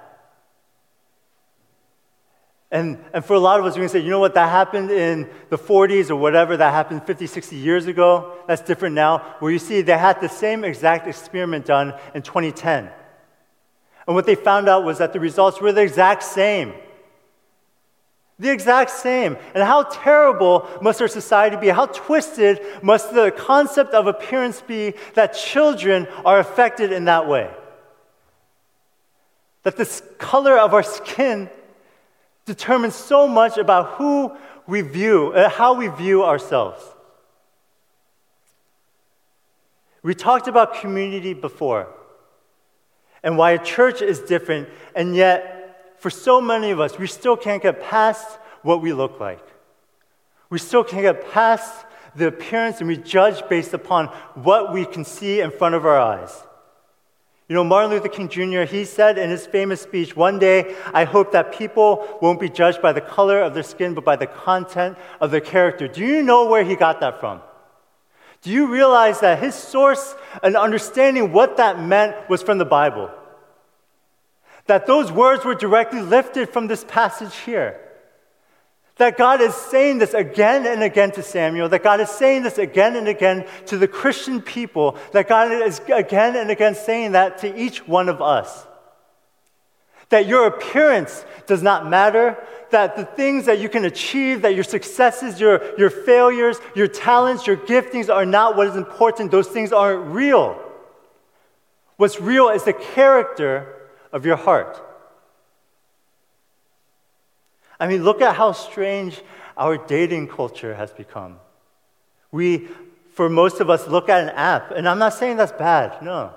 And, 2.71 3.05
and 3.13 3.25
for 3.25 3.35
a 3.35 3.41
lot 3.41 3.59
of 3.59 3.67
us, 3.67 3.75
we 3.75 3.81
can 3.81 3.89
say, 3.89 3.99
you 3.99 4.11
know 4.11 4.21
what, 4.21 4.35
that 4.35 4.51
happened 4.51 4.93
in 4.93 5.29
the 5.49 5.59
40s 5.59 6.11
or 6.11 6.17
whatever, 6.17 6.57
that 6.57 6.73
happened 6.73 7.03
50, 7.03 7.27
60 7.27 7.57
years 7.57 7.89
ago. 7.89 8.37
That's 8.47 8.63
different 8.63 8.95
now. 8.95 9.35
Where 9.41 9.51
you 9.51 9.59
see 9.59 9.83
they 9.83 9.99
had 9.99 10.21
the 10.21 10.29
same 10.29 10.63
exact 10.63 11.09
experiment 11.09 11.67
done 11.67 11.95
in 12.15 12.23
2010. 12.23 12.91
And 14.09 14.15
what 14.15 14.25
they 14.25 14.35
found 14.35 14.71
out 14.71 14.85
was 14.85 14.99
that 14.99 15.13
the 15.13 15.21
results 15.21 15.61
were 15.61 15.71
the 15.71 15.83
exact 15.83 16.23
same. 16.23 16.73
The 18.39 18.51
exact 18.51 18.91
same. 18.91 19.37
And 19.53 19.63
how 19.63 19.83
terrible 19.83 20.67
must 20.81 21.03
our 21.03 21.09
society 21.09 21.59
be? 21.59 21.69
How 21.69 21.85
twisted 21.85 22.59
must 22.83 23.13
the 23.13 23.31
concept 23.31 23.93
of 23.93 24.07
appearance 24.07 24.63
be 24.63 24.95
that 25.13 25.35
children 25.35 26.09
are 26.25 26.39
affected 26.39 26.91
in 26.91 27.05
that 27.05 27.29
way? 27.29 27.51
That 29.65 29.77
the 29.77 30.03
color 30.17 30.57
of 30.57 30.73
our 30.73 30.83
skin 30.83 31.51
determines 32.47 32.95
so 32.95 33.29
much 33.29 33.59
about 33.59 33.99
who 33.99 34.35
we 34.67 34.81
view, 34.81 35.33
uh, 35.33 35.51
how 35.51 35.75
we 35.75 35.89
view 35.89 36.25
ourselves. 36.25 36.83
We 40.03 40.15
talked 40.15 40.49
about 40.49 40.81
community 40.81 41.35
before 41.35 41.89
and 43.23 43.37
why 43.37 43.53
a 43.53 43.65
church 43.65 44.03
is 44.03 44.21
different, 44.21 44.69
and 44.95 45.15
yet, 45.15 45.97
for 45.99 46.11
so 46.11 46.41
many 46.41 46.71
of 46.71 46.81
us, 46.81 46.99
we 46.99 47.07
still 47.07 47.37
can't 47.37 47.63
get 47.63 47.83
past 47.83 48.39
what 48.63 48.81
we 48.81 48.93
look 48.93 49.19
like. 49.21 49.45
We 50.51 50.59
still 50.59 50.85
can't 50.85 51.03
get 51.03 51.31
past 51.31 51.85
the 52.15 52.29
appearance, 52.29 52.79
and 52.81 52.89
we 52.89 52.97
judge 52.97 53.47
based 53.49 53.75
upon 53.75 54.07
what 54.35 54.73
we 54.73 54.85
can 54.85 55.05
see 55.05 55.41
in 55.41 55.51
front 55.51 55.75
of 55.75 55.85
our 55.85 55.99
eyes. 55.99 56.45
You 57.49 57.55
know, 57.55 57.65
Martin 57.65 57.91
Luther 57.91 58.09
King 58.09 58.29
Jr., 58.29 58.63
he 58.63 58.85
said 58.85 59.17
in 59.17 59.31
his 59.31 59.47
famous 59.47 59.81
speech, 59.81 60.15
One 60.15 60.39
day 60.39 60.77
I 60.93 61.05
hope 61.05 61.33
that 61.33 61.53
people 61.53 62.19
won't 62.21 62.39
be 62.39 62.51
judged 62.51 62.83
by 62.83 62.93
the 62.93 63.01
color 63.01 63.41
of 63.41 63.55
their 63.55 63.63
skin, 63.63 63.95
but 63.95 64.05
by 64.05 64.17
the 64.17 64.27
content 64.27 64.99
of 65.19 65.31
their 65.31 65.41
character. 65.41 65.89
Do 65.89 66.05
you 66.05 66.23
know 66.23 66.47
where 66.47 66.63
he 66.63 66.77
got 66.77 67.01
that 67.01 67.21
from? 67.21 67.41
Do 68.49 68.55
you 68.55 68.69
realize 68.69 69.21
that 69.21 69.43
his 69.43 69.55
source 69.55 70.15
and 70.43 70.57
understanding 70.57 71.33
what 71.33 71.59
that 71.59 71.83
meant 71.83 72.17
was 72.31 72.43
from 72.43 72.57
the 72.57 72.65
Bible? 72.65 73.11
That 74.65 74.87
those 74.87 75.13
words 75.13 75.45
were 75.45 75.55
directly 75.55 76.01
lifted 76.01 76.49
from 76.49 76.67
this 76.67 76.83
passage 76.83 77.37
here. 77.37 77.79
That 78.97 79.19
God 79.19 79.43
is 79.43 79.55
saying 79.55 79.99
this 79.99 80.15
again 80.15 80.67
and 80.67 80.83
again 80.83 81.11
to 81.11 81.23
Samuel, 81.23 81.69
that 81.69 81.83
God 81.83 82.01
is 82.01 82.09
saying 82.09 82.43
this 82.43 82.57
again 82.57 82.97
and 82.97 83.07
again 83.07 83.47
to 83.67 83.77
the 83.77 83.87
Christian 83.87 84.41
people, 84.41 84.97
that 85.13 85.29
God 85.29 85.53
is 85.53 85.83
again 85.95 86.35
and 86.35 86.51
again 86.51 86.75
saying 86.75 87.13
that 87.13 87.37
to 87.41 87.55
each 87.55 87.87
one 87.87 88.09
of 88.09 88.23
us. 88.23 88.67
That 90.11 90.27
your 90.27 90.47
appearance 90.47 91.25
does 91.47 91.63
not 91.63 91.89
matter, 91.89 92.37
that 92.71 92.97
the 92.97 93.05
things 93.05 93.47
that 93.47 93.61
you 93.61 93.69
can 93.69 93.85
achieve, 93.85 94.43
that 94.43 94.55
your 94.55 94.65
successes, 94.65 95.41
your, 95.41 95.77
your 95.79 95.91
failures, 95.91 96.59
your 96.75 96.89
talents, 96.89 97.47
your 97.47 97.57
giftings 97.57 98.13
are 98.13 98.27
not 98.27 98.57
what 98.57 98.67
is 98.69 98.77
important. 98.77 99.31
Those 99.31 99.49
things 99.49 99.73
aren't 99.73 100.13
real. 100.13 100.63
What's 101.97 102.21
real 102.21 102.49
is 102.51 102.65
the 102.65 102.73
character 102.73 103.75
of 104.13 104.25
your 104.25 104.37
heart. 104.37 104.81
I 107.81 107.87
mean, 107.87 108.03
look 108.05 108.21
at 108.21 108.35
how 108.35 108.53
strange 108.53 109.21
our 109.57 109.77
dating 109.77 110.29
culture 110.29 110.75
has 110.75 110.93
become. 110.93 111.39
We, 112.31 112.69
for 113.15 113.29
most 113.29 113.61
of 113.61 113.71
us, 113.71 113.87
look 113.89 114.09
at 114.09 114.23
an 114.23 114.31
app, 114.31 114.71
and 114.71 114.89
I'm 114.89 114.99
not 114.99 115.15
saying 115.15 115.37
that's 115.37 115.53
bad, 115.53 116.03
no. 116.03 116.33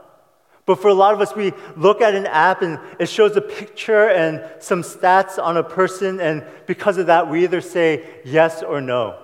But 0.72 0.80
for 0.80 0.88
a 0.88 0.94
lot 0.94 1.14
of 1.14 1.20
us, 1.20 1.36
we 1.36 1.52
look 1.76 2.00
at 2.00 2.16
an 2.16 2.26
app 2.28 2.62
and 2.62 2.80
it 2.98 3.10
shows 3.10 3.36
a 3.36 3.42
picture 3.42 4.08
and 4.08 4.42
some 4.64 4.84
stats 4.84 5.38
on 5.38 5.58
a 5.58 5.64
person, 5.64 6.22
and 6.22 6.46
because 6.66 6.98
of 6.98 7.08
that, 7.08 7.30
we 7.30 7.44
either 7.44 7.60
say 7.60 8.08
yes 8.24 8.64
or 8.64 8.80
no. 8.80 9.20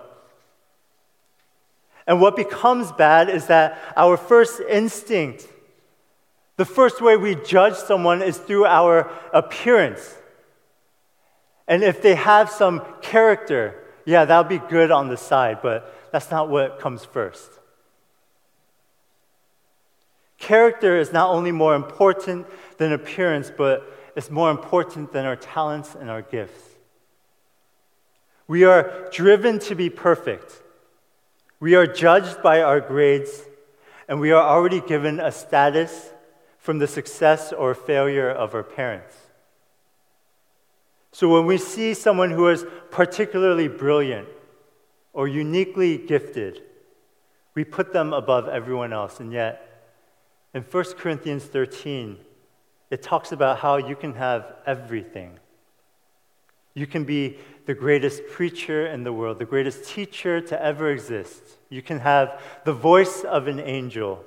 And 2.06 2.20
what 2.20 2.36
becomes 2.36 2.92
bad 2.92 3.30
is 3.30 3.46
that 3.46 3.80
our 3.96 4.18
first 4.18 4.60
instinct, 4.60 5.48
the 6.58 6.66
first 6.66 7.00
way 7.00 7.16
we 7.16 7.36
judge 7.36 7.76
someone 7.76 8.22
is 8.22 8.38
through 8.38 8.66
our 8.66 9.10
appearance. 9.32 10.18
And 11.66 11.82
if 11.82 12.02
they 12.02 12.16
have 12.16 12.50
some 12.50 12.82
character, 13.02 13.82
yeah, 14.04 14.26
that'll 14.26 14.50
be 14.50 14.60
good 14.60 14.92
on 14.92 15.08
the 15.08 15.16
side, 15.16 15.60
but 15.64 15.96
that's 16.12 16.30
not 16.30 16.50
what 16.50 16.82
comes 16.82 17.06
first. 17.06 17.50
Character 20.38 20.98
is 20.98 21.12
not 21.12 21.30
only 21.30 21.52
more 21.52 21.76
important 21.76 22.48
than 22.78 22.94
appearance, 22.94 23.52
but 23.56 23.92
it's 24.16 24.30
more 24.30 24.52
important 24.52 25.12
than 25.12 25.26
our 25.26 25.36
talents 25.36 25.96
and 25.96 26.10
our 26.10 26.22
gifts. 26.22 26.64
We 28.48 28.64
are 28.64 29.10
driven 29.12 29.60
to 29.60 29.76
be 29.76 29.90
perfect. 29.90 30.62
We 31.60 31.76
are 31.76 31.88
judged 31.88 32.42
by 32.42 32.62
our 32.62 32.80
grades, 32.80 33.42
and 34.08 34.20
we 34.20 34.32
are 34.32 34.44
already 34.44 34.80
given 34.80 35.20
a 35.20 35.32
status 35.32 36.12
from 36.60 36.80
the 36.80 36.88
success 36.88 37.52
or 37.52 37.74
failure 37.74 38.30
of 38.30 38.54
our 38.54 38.64
parents. 38.64 39.16
So 41.12 41.30
when 41.30 41.46
we 41.46 41.58
see 41.58 41.94
someone 41.94 42.30
who 42.30 42.48
is 42.50 42.66
particularly 42.92 43.68
brilliant 43.68 44.28
or 45.14 45.28
uniquely 45.28 45.98
gifted, 45.98 46.62
we 47.56 47.64
put 47.64 47.92
them 47.92 48.14
above 48.14 48.48
everyone 48.48 48.94
else. 48.94 49.20
And 49.20 49.34
yet, 49.34 49.67
in 50.58 50.64
1 50.64 50.84
Corinthians 50.98 51.44
13, 51.44 52.18
it 52.90 53.04
talks 53.04 53.32
about 53.32 53.60
how 53.60 53.78
you 53.78 53.96
can 53.96 54.16
have 54.16 54.56
everything. 54.66 55.38
You 56.74 56.88
can 56.88 57.04
be 57.04 57.38
the 57.68 57.76
greatest 57.76 58.26
preacher 58.32 58.88
in 58.88 59.04
the 59.04 59.14
world, 59.14 59.38
the 59.38 59.46
greatest 59.46 59.88
teacher 59.88 60.42
to 60.42 60.60
ever 60.60 60.90
exist. 60.90 61.44
You 61.70 61.84
can 61.84 62.00
have 62.00 62.42
the 62.66 62.74
voice 62.74 63.24
of 63.24 63.48
an 63.48 63.60
angel. 63.60 64.26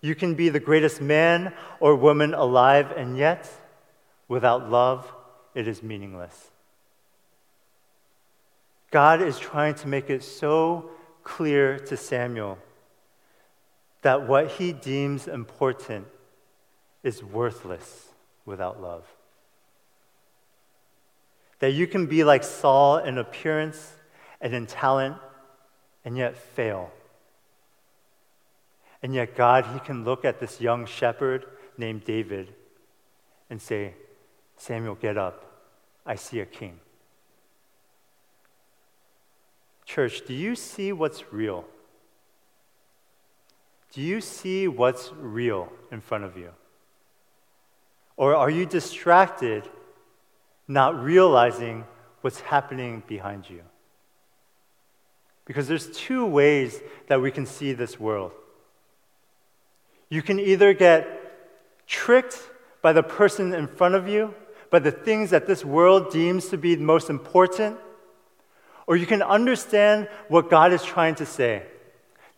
You 0.00 0.14
can 0.14 0.34
be 0.34 0.48
the 0.48 0.58
greatest 0.58 1.02
man 1.02 1.52
or 1.80 1.96
woman 1.96 2.32
alive, 2.32 2.90
and 2.96 3.18
yet, 3.18 3.46
without 4.26 4.70
love, 4.70 5.12
it 5.54 5.68
is 5.68 5.82
meaningless. 5.82 6.50
God 8.90 9.20
is 9.20 9.38
trying 9.38 9.74
to 9.74 9.86
make 9.86 10.08
it 10.08 10.22
so 10.22 10.92
clear 11.24 11.78
to 11.78 11.94
Samuel 11.94 12.56
that 14.02 14.28
what 14.28 14.52
he 14.52 14.72
deems 14.72 15.26
important 15.26 16.06
is 17.02 17.22
worthless 17.22 18.08
without 18.44 18.80
love. 18.80 19.04
That 21.60 21.72
you 21.72 21.86
can 21.86 22.06
be 22.06 22.24
like 22.24 22.44
Saul 22.44 22.98
in 22.98 23.18
appearance 23.18 23.94
and 24.40 24.54
in 24.54 24.66
talent 24.66 25.16
and 26.04 26.16
yet 26.16 26.36
fail. 26.36 26.90
And 29.02 29.14
yet, 29.14 29.36
God, 29.36 29.66
He 29.72 29.80
can 29.80 30.04
look 30.04 30.24
at 30.24 30.40
this 30.40 30.60
young 30.60 30.86
shepherd 30.86 31.46
named 31.76 32.04
David 32.04 32.52
and 33.48 33.60
say, 33.60 33.94
Samuel, 34.56 34.96
get 34.96 35.16
up. 35.16 35.44
I 36.04 36.16
see 36.16 36.40
a 36.40 36.46
king. 36.46 36.80
Church, 39.84 40.22
do 40.26 40.34
you 40.34 40.54
see 40.54 40.92
what's 40.92 41.32
real? 41.32 41.64
Do 43.92 44.02
you 44.02 44.20
see 44.20 44.68
what's 44.68 45.12
real 45.18 45.72
in 45.90 46.00
front 46.00 46.24
of 46.24 46.36
you? 46.36 46.50
Or 48.16 48.34
are 48.34 48.50
you 48.50 48.66
distracted, 48.66 49.68
not 50.66 51.02
realizing 51.02 51.84
what's 52.20 52.40
happening 52.40 53.02
behind 53.06 53.48
you? 53.48 53.62
Because 55.44 55.68
there's 55.68 55.90
two 55.96 56.26
ways 56.26 56.80
that 57.06 57.22
we 57.22 57.30
can 57.30 57.46
see 57.46 57.72
this 57.72 57.98
world. 57.98 58.32
You 60.10 60.20
can 60.20 60.38
either 60.38 60.74
get 60.74 61.86
tricked 61.86 62.38
by 62.82 62.92
the 62.92 63.02
person 63.02 63.54
in 63.54 63.66
front 63.66 63.94
of 63.94 64.08
you 64.08 64.34
by 64.70 64.78
the 64.78 64.90
things 64.90 65.30
that 65.30 65.46
this 65.46 65.64
world 65.64 66.10
deems 66.10 66.48
to 66.48 66.58
be 66.58 66.76
most 66.76 67.10
important, 67.10 67.78
or 68.86 68.96
you 68.96 69.06
can 69.06 69.22
understand 69.22 70.08
what 70.28 70.50
God 70.50 70.72
is 70.72 70.82
trying 70.82 71.14
to 71.16 71.26
say. 71.26 71.62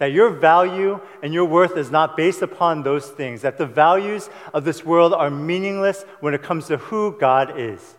That 0.00 0.12
your 0.12 0.30
value 0.30 0.98
and 1.22 1.34
your 1.34 1.44
worth 1.44 1.76
is 1.76 1.90
not 1.90 2.16
based 2.16 2.40
upon 2.40 2.84
those 2.84 3.08
things, 3.08 3.42
that 3.42 3.58
the 3.58 3.66
values 3.66 4.30
of 4.54 4.64
this 4.64 4.82
world 4.82 5.12
are 5.12 5.28
meaningless 5.28 6.06
when 6.20 6.32
it 6.32 6.42
comes 6.42 6.68
to 6.68 6.78
who 6.78 7.18
God 7.18 7.60
is. 7.60 7.96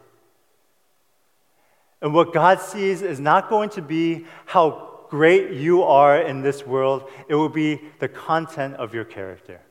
And 2.02 2.12
what 2.12 2.34
God 2.34 2.60
sees 2.60 3.04
is 3.04 3.20
not 3.20 3.52
going 3.52 3.70
to 3.72 3.84
be 3.84 4.26
how 4.48 5.06
great 5.10 5.52
you 5.52 5.84
are 5.84 6.20
in 6.20 6.42
this 6.42 6.66
world, 6.66 7.08
it 7.30 7.36
will 7.36 7.50
be 7.50 7.80
the 8.00 8.08
content 8.08 8.78
of 8.78 8.96
your 8.96 9.06
character. 9.06 9.62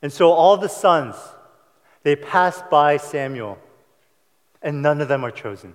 And 0.00 0.12
so 0.12 0.30
all 0.30 0.56
the 0.56 0.68
sons, 0.68 1.16
they 2.04 2.14
pass 2.14 2.62
by 2.70 2.98
Samuel, 2.98 3.58
and 4.62 4.80
none 4.80 5.00
of 5.00 5.08
them 5.08 5.24
are 5.24 5.32
chosen. 5.32 5.74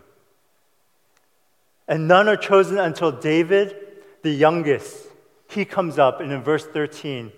And 1.88 2.08
none 2.08 2.28
are 2.28 2.38
chosen 2.38 2.78
until 2.78 3.12
David, 3.12 3.76
the 4.22 4.32
youngest, 4.32 5.08
he 5.50 5.66
comes 5.66 6.00
up, 6.00 6.22
and 6.22 6.32
in 6.32 6.42
verse 6.42 6.66
13, 6.66 7.32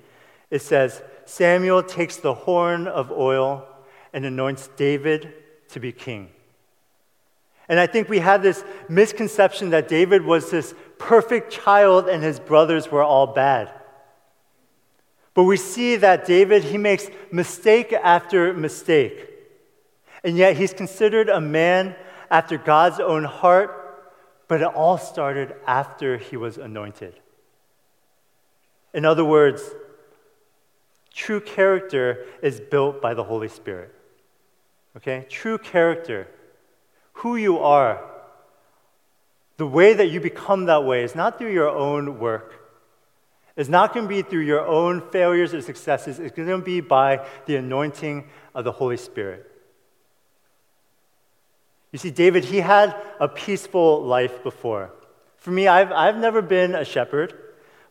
it 0.51 0.61
says, 0.61 1.01
Samuel 1.25 1.83
takes 1.83 2.17
the 2.17 2.33
horn 2.33 2.87
of 2.87 3.11
oil 3.11 3.67
and 4.13 4.25
anoints 4.25 4.69
David 4.77 5.33
to 5.69 5.79
be 5.79 5.91
king. 5.91 6.29
And 7.67 7.79
I 7.79 7.87
think 7.87 8.09
we 8.09 8.19
have 8.19 8.43
this 8.43 8.63
misconception 8.87 9.71
that 9.71 9.87
David 9.87 10.23
was 10.23 10.51
this 10.51 10.75
perfect 10.99 11.51
child 11.51 12.07
and 12.07 12.23
his 12.23 12.39
brothers 12.39 12.91
were 12.91 13.03
all 13.03 13.27
bad. 13.27 13.71
But 15.33 15.43
we 15.43 15.57
see 15.57 15.95
that 15.97 16.25
David, 16.25 16.63
he 16.63 16.77
makes 16.77 17.09
mistake 17.31 17.91
after 17.91 18.53
mistake. 18.53 19.29
And 20.23 20.37
yet 20.37 20.57
he's 20.57 20.73
considered 20.73 21.27
a 21.27 21.41
man 21.41 21.95
after 22.31 22.57
God's 22.57 22.99
own 22.99 23.25
heart, 23.25 23.84
but 24.47 24.61
it 24.61 24.67
all 24.67 24.97
started 24.97 25.55
after 25.65 26.17
he 26.17 26.37
was 26.37 26.57
anointed. 26.57 27.19
In 28.93 29.05
other 29.05 29.25
words, 29.25 29.61
true 31.13 31.41
character 31.41 32.25
is 32.41 32.59
built 32.59 33.01
by 33.01 33.13
the 33.13 33.23
Holy 33.23 33.47
Spirit. 33.47 33.93
Okay? 34.97 35.25
True 35.29 35.57
character 35.57 36.27
who 37.13 37.35
you 37.35 37.59
are, 37.59 38.03
the 39.57 39.67
way 39.67 39.93
that 39.93 40.07
you 40.07 40.19
become 40.19 40.65
that 40.65 40.83
way 40.83 41.03
is 41.03 41.15
not 41.15 41.37
through 41.37 41.53
your 41.53 41.69
own 41.69 42.19
work. 42.19 42.61
It's 43.55 43.69
not 43.69 43.93
going 43.93 44.05
to 44.05 44.09
be 44.09 44.21
through 44.21 44.41
your 44.41 44.67
own 44.67 45.01
failures 45.11 45.53
or 45.53 45.61
successes. 45.61 46.19
It's 46.19 46.35
going 46.35 46.49
to 46.49 46.57
be 46.57 46.81
by 46.81 47.25
the 47.45 47.55
anointing 47.55 48.27
of 48.53 48.65
the 48.65 48.73
Holy 48.73 48.97
Spirit. 48.97 49.49
You 51.95 51.99
see, 51.99 52.11
David, 52.11 52.43
he 52.43 52.57
had 52.57 52.93
a 53.21 53.29
peaceful 53.29 54.03
life 54.03 54.43
before. 54.43 54.91
For 55.37 55.51
me, 55.51 55.69
I've, 55.69 55.93
I've 55.93 56.17
never 56.17 56.41
been 56.41 56.75
a 56.75 56.83
shepherd, 56.83 57.33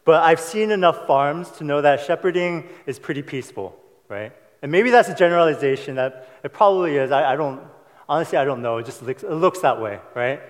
but 0.04 0.22
I've 0.22 0.40
seen 0.40 0.70
enough 0.70 1.06
farms 1.06 1.50
to 1.52 1.64
know 1.64 1.80
that 1.80 2.04
shepherding 2.04 2.68
is 2.84 2.98
pretty 2.98 3.22
peaceful, 3.22 3.74
right? 4.08 4.32
And 4.60 4.70
maybe 4.70 4.90
that's 4.90 5.08
a 5.08 5.14
generalization 5.14 5.94
that 5.94 6.28
it 6.44 6.52
probably 6.52 6.98
is. 6.98 7.12
I, 7.12 7.32
I 7.32 7.36
don't 7.36 7.62
Honestly, 8.06 8.36
I 8.36 8.44
don't 8.44 8.60
know. 8.60 8.76
It 8.76 8.84
just 8.84 9.02
looks, 9.02 9.22
it 9.22 9.30
looks 9.30 9.60
that 9.60 9.80
way, 9.80 9.98
right? 10.14 10.42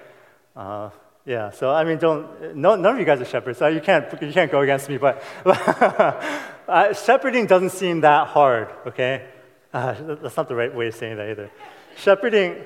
Uh, 0.57 0.91
yeah, 1.25 1.53
so 1.53 1.71
I 1.71 1.85
mean, 1.85 1.99
don't, 1.99 2.57
no, 2.57 2.75
none 2.75 2.95
of 2.95 2.99
you 2.99 3.07
guys 3.07 3.21
are 3.21 3.25
shepherds, 3.25 3.59
so 3.61 3.69
you 3.69 3.81
can't, 3.81 4.11
you 4.21 4.33
can't 4.33 4.51
go 4.51 4.63
against 4.63 4.89
me, 4.89 4.97
but 4.97 5.23
uh, 5.47 6.93
shepherding 6.93 7.47
doesn't 7.47 7.71
seem 7.71 8.01
that 8.01 8.27
hard, 8.27 8.69
okay? 8.89 9.29
Uh, 9.73 9.95
that's 10.17 10.37
not 10.37 10.49
the 10.49 10.57
right 10.57 10.75
way 10.75 10.89
of 10.89 10.97
saying 10.97 11.17
that 11.17 11.31
either. 11.31 11.51
shepherding, 11.97 12.65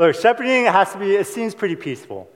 look, 0.00 0.16
shepherding 0.16 0.64
has 0.64 0.92
to 0.92 0.98
be, 0.98 1.14
it 1.14 1.26
seems 1.26 1.54
pretty 1.54 1.76
peaceful. 1.76 2.28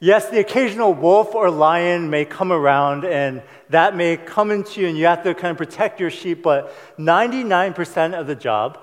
Yes, 0.00 0.28
the 0.28 0.40
occasional 0.40 0.92
wolf 0.92 1.34
or 1.34 1.50
lion 1.50 2.10
may 2.10 2.24
come 2.24 2.52
around 2.52 3.04
and 3.04 3.42
that 3.70 3.96
may 3.96 4.16
come 4.16 4.50
into 4.50 4.80
you 4.80 4.88
and 4.88 4.98
you 4.98 5.06
have 5.06 5.22
to 5.22 5.34
kind 5.34 5.52
of 5.52 5.56
protect 5.56 6.00
your 6.00 6.10
sheep, 6.10 6.42
but 6.42 6.74
99% 6.98 8.18
of 8.18 8.26
the 8.26 8.34
job 8.34 8.78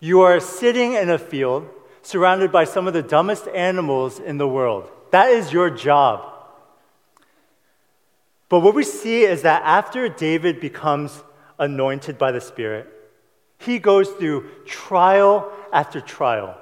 you 0.00 0.20
are 0.20 0.38
sitting 0.40 0.94
in 0.94 1.10
a 1.10 1.18
field 1.18 1.68
surrounded 2.02 2.52
by 2.52 2.64
some 2.64 2.86
of 2.86 2.92
the 2.92 3.02
dumbest 3.02 3.48
animals 3.48 4.18
in 4.18 4.38
the 4.38 4.48
world. 4.48 4.90
That 5.10 5.30
is 5.30 5.52
your 5.52 5.70
job. 5.70 6.24
But 8.48 8.60
what 8.60 8.74
we 8.74 8.84
see 8.84 9.22
is 9.22 9.42
that 9.42 9.62
after 9.64 10.08
David 10.08 10.60
becomes 10.60 11.22
anointed 11.58 12.18
by 12.18 12.32
the 12.32 12.40
Spirit, 12.40 12.97
he 13.58 13.78
goes 13.78 14.08
through 14.08 14.48
trial 14.64 15.52
after 15.72 16.00
trial. 16.00 16.56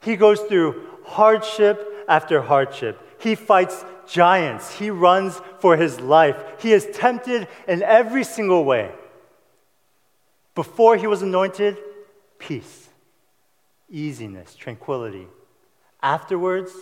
He 0.00 0.16
goes 0.16 0.40
through 0.40 0.86
hardship 1.04 2.04
after 2.08 2.42
hardship. 2.42 3.00
He 3.18 3.34
fights 3.34 3.84
giants. 4.06 4.74
He 4.74 4.90
runs 4.90 5.40
for 5.60 5.76
his 5.76 6.00
life. 6.00 6.36
He 6.58 6.72
is 6.72 6.86
tempted 6.92 7.48
in 7.66 7.82
every 7.82 8.24
single 8.24 8.64
way. 8.64 8.92
Before 10.54 10.96
he 10.96 11.06
was 11.06 11.22
anointed, 11.22 11.78
peace, 12.38 12.88
easiness, 13.90 14.54
tranquility. 14.54 15.26
Afterwards, 16.02 16.72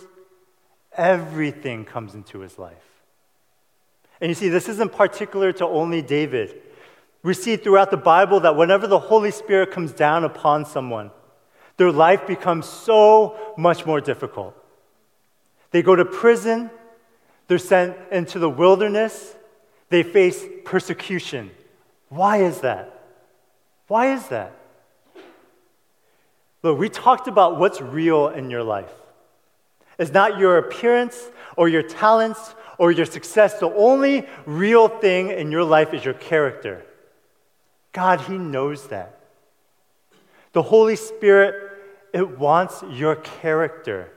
everything 0.91 1.85
comes 1.85 2.13
into 2.13 2.39
his 2.39 2.59
life. 2.59 2.75
And 4.19 4.29
you 4.29 4.35
see, 4.35 4.49
this 4.49 4.69
isn't 4.69 4.93
particular 4.93 5.51
to 5.53 5.65
only 5.65 6.01
David. 6.01 6.61
We 7.23 7.33
see 7.33 7.55
throughout 7.55 7.89
the 7.89 7.97
Bible 7.97 8.41
that 8.41 8.57
whenever 8.57 8.85
the 8.85 8.99
Holy 8.99 9.31
Spirit 9.31 9.71
comes 9.71 9.93
down 9.93 10.25
upon 10.25 10.65
someone, 10.65 11.11
their 11.77 11.91
life 11.91 12.27
becomes 12.27 12.67
so 12.67 13.53
much 13.57 13.85
more 13.85 14.01
difficult. 14.01 14.55
They 15.71 15.81
go 15.81 15.95
to 15.95 16.05
prison, 16.05 16.69
they're 17.47 17.57
sent 17.57 17.95
into 18.11 18.39
the 18.39 18.49
wilderness, 18.49 19.35
they 19.89 20.03
face 20.03 20.43
persecution. 20.65 21.51
Why 22.09 22.37
is 22.37 22.61
that? 22.61 23.01
Why 23.87 24.13
is 24.13 24.27
that? 24.27 24.53
Look, 26.61 26.77
we 26.77 26.89
talked 26.89 27.27
about 27.27 27.57
what's 27.57 27.81
real 27.81 28.29
in 28.29 28.49
your 28.49 28.63
life. 28.63 28.91
It's 29.97 30.11
not 30.11 30.37
your 30.39 30.57
appearance 30.57 31.29
or 31.55 31.69
your 31.69 31.83
talents 31.83 32.55
or 32.77 32.91
your 32.91 33.05
success. 33.05 33.59
The 33.59 33.71
only 33.73 34.27
real 34.45 34.87
thing 34.87 35.29
in 35.29 35.51
your 35.51 35.63
life 35.63 35.93
is 35.93 36.03
your 36.03 36.13
character. 36.15 36.85
God, 37.93 38.21
He 38.21 38.37
knows 38.37 38.87
that. 38.89 39.19
The 40.51 40.61
Holy 40.61 40.95
Spirit, 40.95 41.55
it 42.13 42.37
wants 42.37 42.83
your 42.91 43.15
character. 43.15 44.11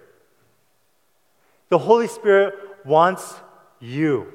The 1.69 1.79
Holy 1.79 2.09
Spirit 2.09 2.55
wants 2.85 3.35
you. 3.81 4.33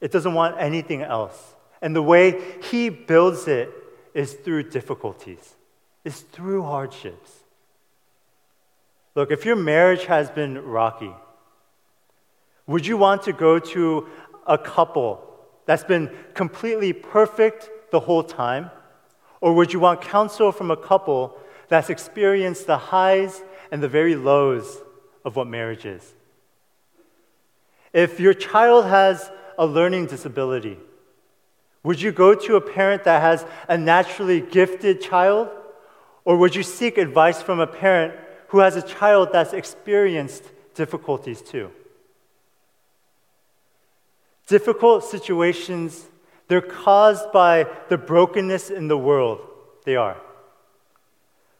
It 0.00 0.12
doesn't 0.12 0.34
want 0.34 0.56
anything 0.58 1.02
else. 1.02 1.54
And 1.80 1.94
the 1.96 2.02
way 2.02 2.40
He 2.70 2.90
builds 2.90 3.48
it 3.48 3.70
is 4.12 4.34
through 4.34 4.70
difficulties 4.70 5.54
it's 6.04 6.20
through 6.20 6.62
hardships. 6.62 7.32
Look, 9.14 9.30
if 9.30 9.44
your 9.44 9.56
marriage 9.56 10.04
has 10.04 10.30
been 10.30 10.62
rocky, 10.62 11.12
would 12.66 12.86
you 12.86 12.96
want 12.96 13.22
to 13.22 13.32
go 13.32 13.58
to 13.58 14.06
a 14.46 14.58
couple 14.58 15.24
that's 15.66 15.84
been 15.84 16.10
completely 16.34 16.92
perfect 16.92 17.70
the 17.90 18.00
whole 18.00 18.22
time? 18.22 18.70
Or 19.40 19.52
would 19.54 19.72
you 19.72 19.80
want 19.80 20.00
counsel 20.00 20.52
from 20.52 20.70
a 20.70 20.76
couple 20.76 21.36
that's 21.68 21.90
experienced 21.90 22.66
the 22.66 22.78
highs 22.78 23.42
and 23.70 23.82
the 23.82 23.88
very 23.88 24.14
lows 24.16 24.78
of 25.24 25.36
what 25.36 25.46
marriage 25.46 25.84
is? 25.84 26.14
If 27.92 28.18
your 28.18 28.34
child 28.34 28.86
has 28.86 29.30
a 29.58 29.66
learning 29.66 30.06
disability, 30.06 30.78
would 31.84 32.00
you 32.00 32.10
go 32.10 32.34
to 32.34 32.56
a 32.56 32.60
parent 32.60 33.04
that 33.04 33.20
has 33.20 33.44
a 33.68 33.76
naturally 33.76 34.40
gifted 34.40 35.00
child? 35.00 35.48
Or 36.24 36.36
would 36.38 36.56
you 36.56 36.62
seek 36.62 36.96
advice 36.96 37.42
from 37.42 37.60
a 37.60 37.66
parent 37.66 38.14
who 38.48 38.58
has 38.60 38.76
a 38.76 38.82
child 38.82 39.28
that's 39.32 39.52
experienced 39.52 40.44
difficulties 40.74 41.42
too? 41.42 41.70
Difficult 44.46 45.04
situations, 45.04 46.06
they're 46.48 46.60
caused 46.60 47.32
by 47.32 47.66
the 47.88 47.98
brokenness 47.98 48.70
in 48.70 48.88
the 48.88 48.98
world. 48.98 49.40
They 49.84 49.96
are. 49.96 50.16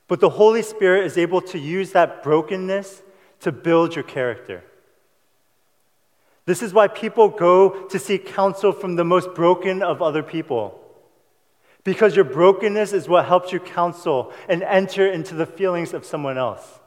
But 0.09 0.21
the 0.21 0.31
Holy 0.31 0.63
Spirit 0.63 1.07
is 1.07 1.17
able 1.17 1.41
to 1.43 1.59
use 1.59 1.93
that 1.93 2.23
brokenness 2.23 3.03
to 3.41 3.53
build 3.53 3.95
your 3.95 4.05
character. 4.05 4.63
This 6.47 6.63
is 6.63 6.75
why 6.75 6.89
people 6.89 7.29
go 7.29 7.87
to 7.89 7.99
seek 7.99 8.27
counsel 8.27 8.73
from 8.73 8.97
the 8.97 9.05
most 9.05 9.35
broken 9.35 9.83
of 9.83 10.03
other 10.03 10.23
people. 10.23 10.81
Because 11.85 12.17
your 12.17 12.25
brokenness 12.25 12.93
is 12.93 13.09
what 13.09 13.27
helps 13.27 13.53
you 13.53 13.61
counsel 13.61 14.33
and 14.49 14.63
enter 14.63 15.07
into 15.07 15.35
the 15.35 15.47
feelings 15.47 15.95
of 15.95 16.05
someone 16.05 16.39
else. 16.39 16.81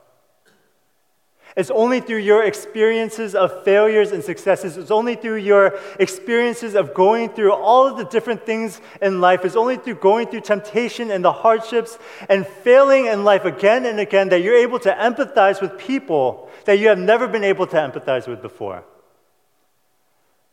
It's 1.57 1.71
only 1.71 2.01
through 2.01 2.19
your 2.19 2.43
experiences 2.43 3.33
of 3.33 3.63
failures 3.63 4.11
and 4.11 4.23
successes. 4.23 4.77
It's 4.77 4.91
only 4.91 5.15
through 5.15 5.37
your 5.37 5.79
experiences 5.99 6.75
of 6.75 6.93
going 6.93 7.29
through 7.29 7.51
all 7.51 7.87
of 7.87 7.97
the 7.97 8.05
different 8.05 8.45
things 8.45 8.79
in 9.01 9.21
life. 9.21 9.43
It's 9.43 9.55
only 9.55 9.77
through 9.77 9.95
going 9.95 10.27
through 10.27 10.41
temptation 10.41 11.09
and 11.09 11.25
the 11.25 11.31
hardships 11.31 11.97
and 12.29 12.45
failing 12.45 13.07
in 13.07 13.23
life 13.23 13.43
again 13.43 13.87
and 13.87 13.99
again 13.99 14.29
that 14.29 14.43
you're 14.43 14.55
able 14.55 14.77
to 14.81 14.93
empathize 14.93 15.59
with 15.59 15.79
people 15.79 16.47
that 16.65 16.77
you 16.77 16.89
have 16.89 16.99
never 16.99 17.27
been 17.27 17.43
able 17.43 17.65
to 17.65 17.75
empathize 17.75 18.27
with 18.27 18.43
before. 18.43 18.83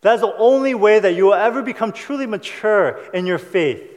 That 0.01 0.14
is 0.14 0.21
the 0.23 0.35
only 0.38 0.75
way 0.75 1.01
that 1.01 1.14
you 1.14 1.27
will 1.27 1.35
ever 1.35 1.61
become 1.61 1.93
truly 1.93 2.27
mature 2.27 2.99
in 3.12 3.27
your 3.27 3.38
faith. 3.38 3.90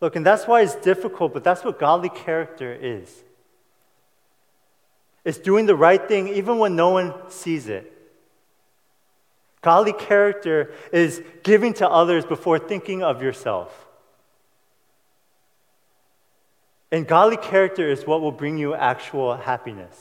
Look, 0.00 0.14
and 0.14 0.24
that's 0.24 0.46
why 0.46 0.60
it's 0.60 0.76
difficult, 0.76 1.34
but 1.34 1.42
that's 1.42 1.64
what 1.64 1.80
godly 1.80 2.08
character 2.08 2.72
is. 2.72 3.24
It's 5.28 5.36
doing 5.36 5.66
the 5.66 5.76
right 5.76 6.08
thing 6.08 6.28
even 6.28 6.56
when 6.56 6.74
no 6.74 6.88
one 6.88 7.12
sees 7.28 7.68
it. 7.68 7.92
Godly 9.60 9.92
character 9.92 10.72
is 10.90 11.22
giving 11.42 11.74
to 11.74 11.86
others 11.86 12.24
before 12.24 12.58
thinking 12.58 13.02
of 13.02 13.22
yourself. 13.22 13.86
And 16.90 17.06
godly 17.06 17.36
character 17.36 17.86
is 17.86 18.06
what 18.06 18.22
will 18.22 18.32
bring 18.32 18.56
you 18.56 18.74
actual 18.74 19.36
happiness. 19.36 19.94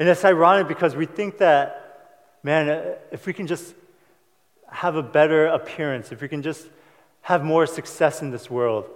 And 0.00 0.08
it's 0.08 0.24
ironic 0.24 0.66
because 0.66 0.96
we 0.96 1.06
think 1.06 1.38
that, 1.38 2.18
man, 2.42 2.96
if 3.12 3.24
we 3.24 3.32
can 3.32 3.46
just 3.46 3.72
have 4.68 4.96
a 4.96 5.02
better 5.04 5.46
appearance, 5.46 6.10
if 6.10 6.20
we 6.20 6.26
can 6.26 6.42
just 6.42 6.66
have 7.22 7.44
more 7.44 7.66
success 7.66 8.20
in 8.20 8.32
this 8.32 8.50
world, 8.50 8.90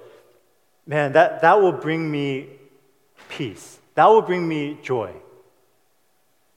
man, 0.85 1.13
that, 1.13 1.43
that 1.43 1.63
will 1.63 1.71
bring 1.71 2.11
me 2.11 2.49
peace. 3.29 3.77
That 3.95 4.07
will 4.07 4.23
bring 4.23 4.47
me 4.47 4.79
joy. 4.83 5.13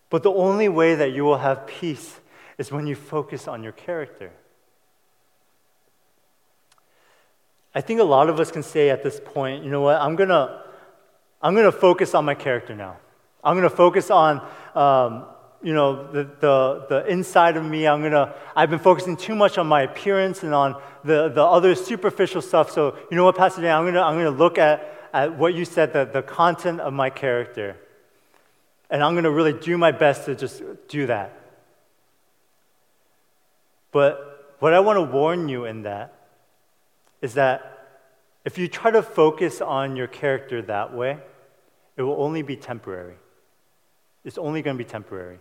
But 0.09 0.23
the 0.23 0.31
only 0.31 0.69
way 0.69 0.95
that 0.95 1.11
you 1.11 1.23
will 1.23 1.37
have 1.37 1.65
peace 1.65 2.19
is 2.57 2.71
when 2.71 2.85
you 2.85 2.95
focus 2.95 3.47
on 3.47 3.63
your 3.63 3.71
character. 3.71 4.31
I 7.75 7.81
think 7.81 7.99
a 7.99 8.03
lot 8.03 8.29
of 8.29 8.39
us 8.39 8.51
can 8.51 8.61
say 8.61 8.91
at 8.91 9.01
this 9.01 9.19
point, 9.19 9.63
you 9.63 9.71
know 9.71 9.81
what, 9.81 9.99
I'm 9.99 10.15
gonna, 10.15 10.63
I'm 11.41 11.55
gonna 11.55 11.71
focus 11.71 12.13
on 12.13 12.25
my 12.25 12.35
character 12.35 12.75
now. 12.75 12.97
I'm 13.43 13.57
gonna 13.57 13.69
focus 13.69 14.11
on, 14.11 14.47
um, 14.75 15.25
you 15.63 15.73
know, 15.73 16.11
the, 16.11 16.29
the, 16.39 16.85
the 16.89 17.07
inside 17.07 17.57
of 17.57 17.65
me. 17.65 17.87
I'm 17.87 18.03
gonna, 18.03 18.35
I've 18.55 18.69
been 18.69 18.79
focusing 18.79 19.17
too 19.17 19.33
much 19.33 19.57
on 19.57 19.65
my 19.65 19.81
appearance 19.81 20.43
and 20.43 20.53
on 20.53 20.79
the, 21.03 21.29
the 21.29 21.43
other 21.43 21.73
superficial 21.73 22.41
stuff. 22.43 22.69
So, 22.69 22.95
you 23.09 23.17
know 23.17 23.25
what, 23.25 23.35
Pastor 23.35 23.61
Dan, 23.61 23.75
I'm 23.75 23.85
gonna, 23.85 24.01
I'm 24.01 24.15
gonna 24.15 24.29
look 24.29 24.59
at 24.59 25.02
at 25.13 25.37
what 25.37 25.53
you 25.53 25.63
said, 25.63 25.93
the, 25.93 26.05
the 26.05 26.23
content 26.23 26.81
of 26.81 26.91
my 26.91 27.09
character. 27.09 27.77
And 28.89 29.03
I'm 29.03 29.13
going 29.13 29.23
to 29.23 29.31
really 29.31 29.53
do 29.53 29.77
my 29.77 29.91
best 29.91 30.25
to 30.25 30.35
just 30.35 30.61
do 30.87 31.05
that. 31.05 31.39
But 33.91 34.55
what 34.59 34.73
I 34.73 34.79
want 34.79 34.97
to 34.97 35.03
warn 35.03 35.47
you 35.47 35.65
in 35.65 35.83
that 35.83 36.13
is 37.21 37.35
that 37.35 37.69
if 38.43 38.57
you 38.57 38.67
try 38.67 38.91
to 38.91 39.03
focus 39.03 39.61
on 39.61 39.95
your 39.95 40.07
character 40.07 40.61
that 40.63 40.93
way, 40.93 41.19
it 41.95 42.01
will 42.01 42.21
only 42.21 42.41
be 42.41 42.55
temporary. 42.55 43.15
It's 44.25 44.37
only 44.37 44.61
going 44.61 44.77
to 44.77 44.83
be 44.83 44.89
temporary. 44.89 45.39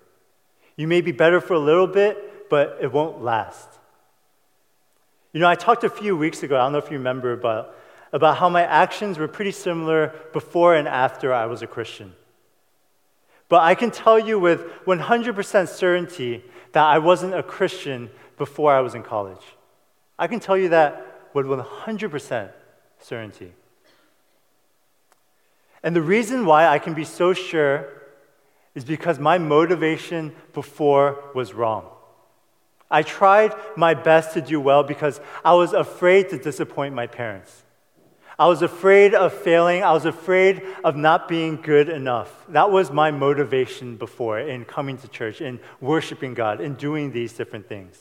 You 0.76 0.86
may 0.86 1.00
be 1.00 1.12
better 1.12 1.40
for 1.40 1.54
a 1.54 1.58
little 1.58 1.86
bit, 1.86 2.48
but 2.50 2.78
it 2.80 2.92
won't 2.92 3.22
last. 3.22 3.68
You 5.32 5.40
know, 5.40 5.48
I 5.48 5.54
talked 5.54 5.82
a 5.82 5.88
few 5.88 6.16
weeks 6.16 6.42
ago, 6.42 6.56
I 6.56 6.64
don't 6.64 6.72
know 6.72 6.78
if 6.78 6.90
you 6.90 6.98
remember, 6.98 7.36
but 7.36 7.78
about 8.12 8.36
how 8.36 8.48
my 8.48 8.62
actions 8.62 9.18
were 9.18 9.28
pretty 9.28 9.52
similar 9.52 10.14
before 10.32 10.74
and 10.74 10.86
after 10.86 11.32
I 11.32 11.46
was 11.46 11.62
a 11.62 11.66
Christian. 11.66 12.12
But 13.48 13.62
I 13.62 13.74
can 13.74 13.90
tell 13.90 14.18
you 14.18 14.38
with 14.38 14.66
100% 14.84 15.68
certainty 15.68 16.44
that 16.72 16.84
I 16.84 16.98
wasn't 16.98 17.34
a 17.34 17.42
Christian 17.42 18.10
before 18.38 18.72
I 18.72 18.80
was 18.80 18.94
in 18.94 19.02
college. 19.02 19.42
I 20.18 20.26
can 20.26 20.40
tell 20.40 20.56
you 20.56 20.70
that 20.70 21.28
with 21.34 21.46
100% 21.46 22.50
certainty. 22.98 23.52
And 25.82 25.96
the 25.96 26.02
reason 26.02 26.46
why 26.46 26.66
I 26.66 26.78
can 26.78 26.94
be 26.94 27.04
so 27.04 27.32
sure 27.32 27.88
is 28.74 28.84
because 28.84 29.18
my 29.18 29.38
motivation 29.38 30.34
before 30.52 31.22
was 31.34 31.52
wrong. 31.52 31.86
I 32.90 33.02
tried 33.02 33.54
my 33.76 33.94
best 33.94 34.34
to 34.34 34.40
do 34.40 34.60
well 34.60 34.82
because 34.82 35.20
I 35.44 35.54
was 35.54 35.72
afraid 35.72 36.28
to 36.30 36.38
disappoint 36.38 36.94
my 36.94 37.06
parents. 37.06 37.62
I 38.38 38.46
was 38.46 38.62
afraid 38.62 39.14
of 39.14 39.32
failing. 39.32 39.82
I 39.82 39.92
was 39.92 40.04
afraid 40.04 40.62
of 40.82 40.96
not 40.96 41.28
being 41.28 41.56
good 41.56 41.88
enough. 41.88 42.32
That 42.48 42.70
was 42.70 42.90
my 42.90 43.10
motivation 43.10 43.96
before 43.96 44.38
in 44.38 44.64
coming 44.64 44.96
to 44.98 45.08
church, 45.08 45.40
in 45.40 45.60
worshiping 45.80 46.34
God, 46.34 46.60
in 46.60 46.74
doing 46.74 47.12
these 47.12 47.32
different 47.32 47.68
things. 47.68 47.98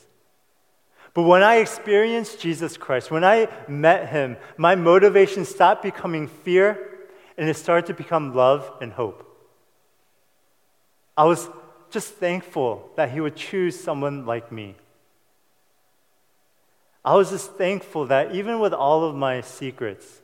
But 1.14 1.24
when 1.24 1.42
I 1.42 1.56
experienced 1.56 2.40
Jesus 2.40 2.76
Christ, 2.76 3.10
when 3.10 3.24
I 3.24 3.48
met 3.68 4.08
him, 4.08 4.38
my 4.56 4.74
motivation 4.74 5.44
stopped 5.44 5.82
becoming 5.82 6.26
fear 6.26 6.88
and 7.36 7.48
it 7.48 7.56
started 7.56 7.86
to 7.86 7.94
become 7.94 8.34
love 8.34 8.70
and 8.80 8.92
hope. 8.92 9.28
I 11.16 11.24
was 11.24 11.48
just 11.90 12.14
thankful 12.14 12.90
that 12.96 13.10
he 13.10 13.20
would 13.20 13.36
choose 13.36 13.78
someone 13.78 14.24
like 14.24 14.50
me. 14.50 14.76
I 17.04 17.14
was 17.16 17.30
just 17.30 17.52
thankful 17.52 18.06
that 18.06 18.34
even 18.34 18.60
with 18.60 18.72
all 18.72 19.04
of 19.04 19.14
my 19.14 19.42
secrets, 19.42 20.21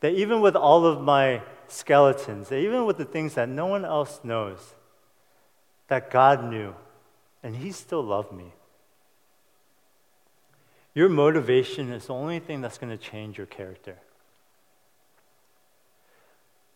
that 0.00 0.12
even 0.12 0.40
with 0.40 0.56
all 0.56 0.86
of 0.86 1.00
my 1.00 1.42
skeletons, 1.66 2.48
that 2.48 2.58
even 2.58 2.84
with 2.84 2.98
the 2.98 3.04
things 3.04 3.34
that 3.34 3.48
no 3.48 3.66
one 3.66 3.84
else 3.84 4.20
knows, 4.22 4.74
that 5.88 6.10
God 6.10 6.44
knew, 6.44 6.74
and 7.42 7.56
He 7.56 7.72
still 7.72 8.02
loved 8.02 8.32
me. 8.32 8.52
Your 10.94 11.08
motivation 11.08 11.92
is 11.92 12.06
the 12.06 12.14
only 12.14 12.40
thing 12.40 12.60
that's 12.60 12.78
going 12.78 12.96
to 12.96 13.02
change 13.02 13.38
your 13.38 13.46
character. 13.46 13.98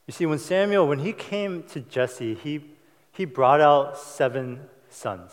You 0.06 0.12
see, 0.12 0.26
when 0.26 0.38
Samuel, 0.38 0.86
when 0.86 0.98
he 0.98 1.12
came 1.12 1.62
to 1.64 1.80
Jesse, 1.80 2.34
he, 2.34 2.62
he 3.12 3.24
brought 3.24 3.60
out 3.60 3.98
seven 3.98 4.60
sons. 4.90 5.32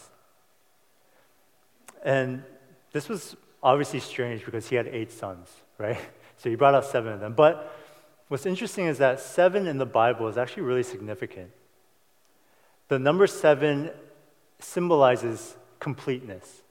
And 2.04 2.44
this 2.92 3.10
was 3.10 3.36
obviously 3.62 4.00
strange 4.00 4.46
because 4.46 4.70
he 4.70 4.76
had 4.76 4.88
eight 4.88 5.12
sons, 5.12 5.50
right? 5.78 6.00
So 6.42 6.50
he 6.50 6.56
brought 6.56 6.74
out 6.74 6.86
seven 6.86 7.12
of 7.12 7.20
them. 7.20 7.34
But 7.34 7.78
what's 8.30 8.46
interesting 8.46 8.86
is 8.86 9.00
that 9.00 9.20
seven 9.20 9.68
in 9.68 9.78
the 9.78 9.86
Bible 9.86 10.28
is 10.28 10.38
actually 10.38 10.64
really 10.64 10.84
significant. 10.84 11.52
The 12.88 12.98
number 12.98 13.28
seven 13.28 13.92
symbolizes 14.60 15.56
completeness. 15.80 16.62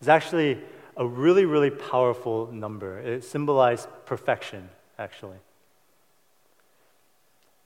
It's 0.00 0.08
actually 0.08 0.58
a 0.96 1.06
really, 1.06 1.44
really 1.44 1.70
powerful 1.70 2.52
number. 2.52 2.98
It 2.98 3.24
symbolizes 3.24 3.86
perfection, 4.06 4.68
actually. 4.98 5.38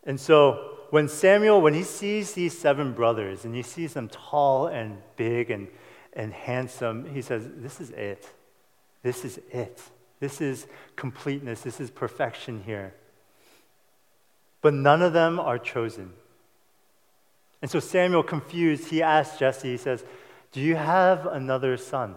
And 0.04 0.20
so 0.20 0.76
when 0.90 1.08
Samuel, 1.08 1.60
when 1.60 1.74
he 1.74 1.82
sees 1.82 2.32
these 2.32 2.56
seven 2.56 2.92
brothers 2.92 3.44
and 3.44 3.54
he 3.54 3.62
sees 3.62 3.94
them 3.94 4.08
tall 4.08 4.66
and 4.66 4.98
big 5.16 5.50
and, 5.50 5.68
and 6.12 6.32
handsome, 6.32 7.12
he 7.12 7.22
says, 7.22 7.48
This 7.56 7.80
is 7.80 7.90
it. 7.90 8.28
This 9.02 9.24
is 9.24 9.40
it. 9.50 9.80
This 10.20 10.40
is 10.40 10.66
completeness. 10.96 11.62
This 11.62 11.80
is 11.80 11.90
perfection 11.90 12.62
here. 12.64 12.94
But 14.64 14.72
none 14.72 15.02
of 15.02 15.12
them 15.12 15.38
are 15.38 15.58
chosen. 15.58 16.14
And 17.60 17.70
so 17.70 17.80
Samuel, 17.80 18.22
confused, 18.22 18.88
he 18.88 19.02
asks 19.02 19.38
Jesse, 19.38 19.72
he 19.72 19.76
says, 19.76 20.02
Do 20.52 20.60
you 20.62 20.74
have 20.74 21.26
another 21.26 21.76
son? 21.76 22.14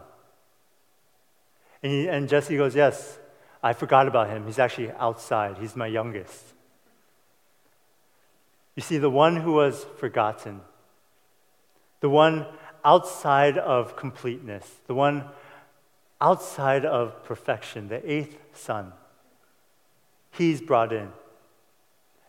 And, 1.83 1.91
he, 1.91 2.07
and 2.07 2.29
Jesse 2.29 2.55
goes, 2.55 2.73
Yes, 2.73 3.19
I 3.61 3.73
forgot 3.73 4.07
about 4.07 4.29
him. 4.29 4.45
He's 4.45 4.59
actually 4.59 4.93
outside, 4.93 5.57
he's 5.57 5.75
my 5.75 5.87
youngest. 5.87 6.41
You 8.77 8.81
see, 8.81 8.97
the 8.97 9.09
one 9.09 9.35
who 9.35 9.51
was 9.51 9.85
forgotten, 9.97 10.61
the 11.99 12.09
one 12.09 12.45
outside 12.85 13.57
of 13.57 13.97
completeness, 13.97 14.73
the 14.87 14.95
one 14.95 15.25
outside 16.21 16.85
of 16.85 17.25
perfection, 17.25 17.89
the 17.89 18.09
eighth 18.09 18.37
son, 18.53 18.93
he's 20.31 20.61
brought 20.61 20.93
in. 20.93 21.11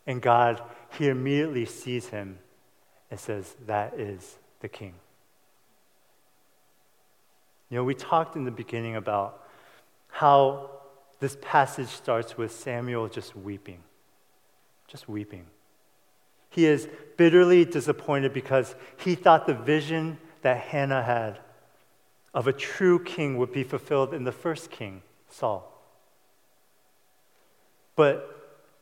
And 0.08 0.22
God, 0.22 0.62
he 0.98 1.08
immediately 1.08 1.66
sees 1.66 2.08
him 2.08 2.38
and 3.10 3.20
says, 3.20 3.54
That 3.66 3.92
is 4.00 4.38
the 4.60 4.68
king. 4.68 4.94
You 7.68 7.76
know, 7.76 7.84
we 7.84 7.94
talked 7.94 8.34
in 8.34 8.44
the 8.44 8.50
beginning 8.50 8.96
about 8.96 9.46
how 10.10 10.70
this 11.20 11.36
passage 11.42 11.88
starts 11.88 12.38
with 12.38 12.50
Samuel 12.52 13.08
just 13.08 13.36
weeping, 13.36 13.80
just 14.86 15.10
weeping. 15.10 15.44
He 16.48 16.64
is 16.64 16.88
bitterly 17.18 17.66
disappointed 17.66 18.32
because 18.32 18.74
he 18.96 19.14
thought 19.14 19.46
the 19.46 19.52
vision 19.52 20.16
that 20.40 20.56
Hannah 20.56 21.02
had 21.02 21.38
of 22.32 22.46
a 22.46 22.52
true 22.54 22.98
king 23.04 23.36
would 23.36 23.52
be 23.52 23.62
fulfilled 23.62 24.14
in 24.14 24.24
the 24.24 24.32
first 24.32 24.70
king, 24.70 25.02
Saul. 25.28 25.70
But 27.94 28.37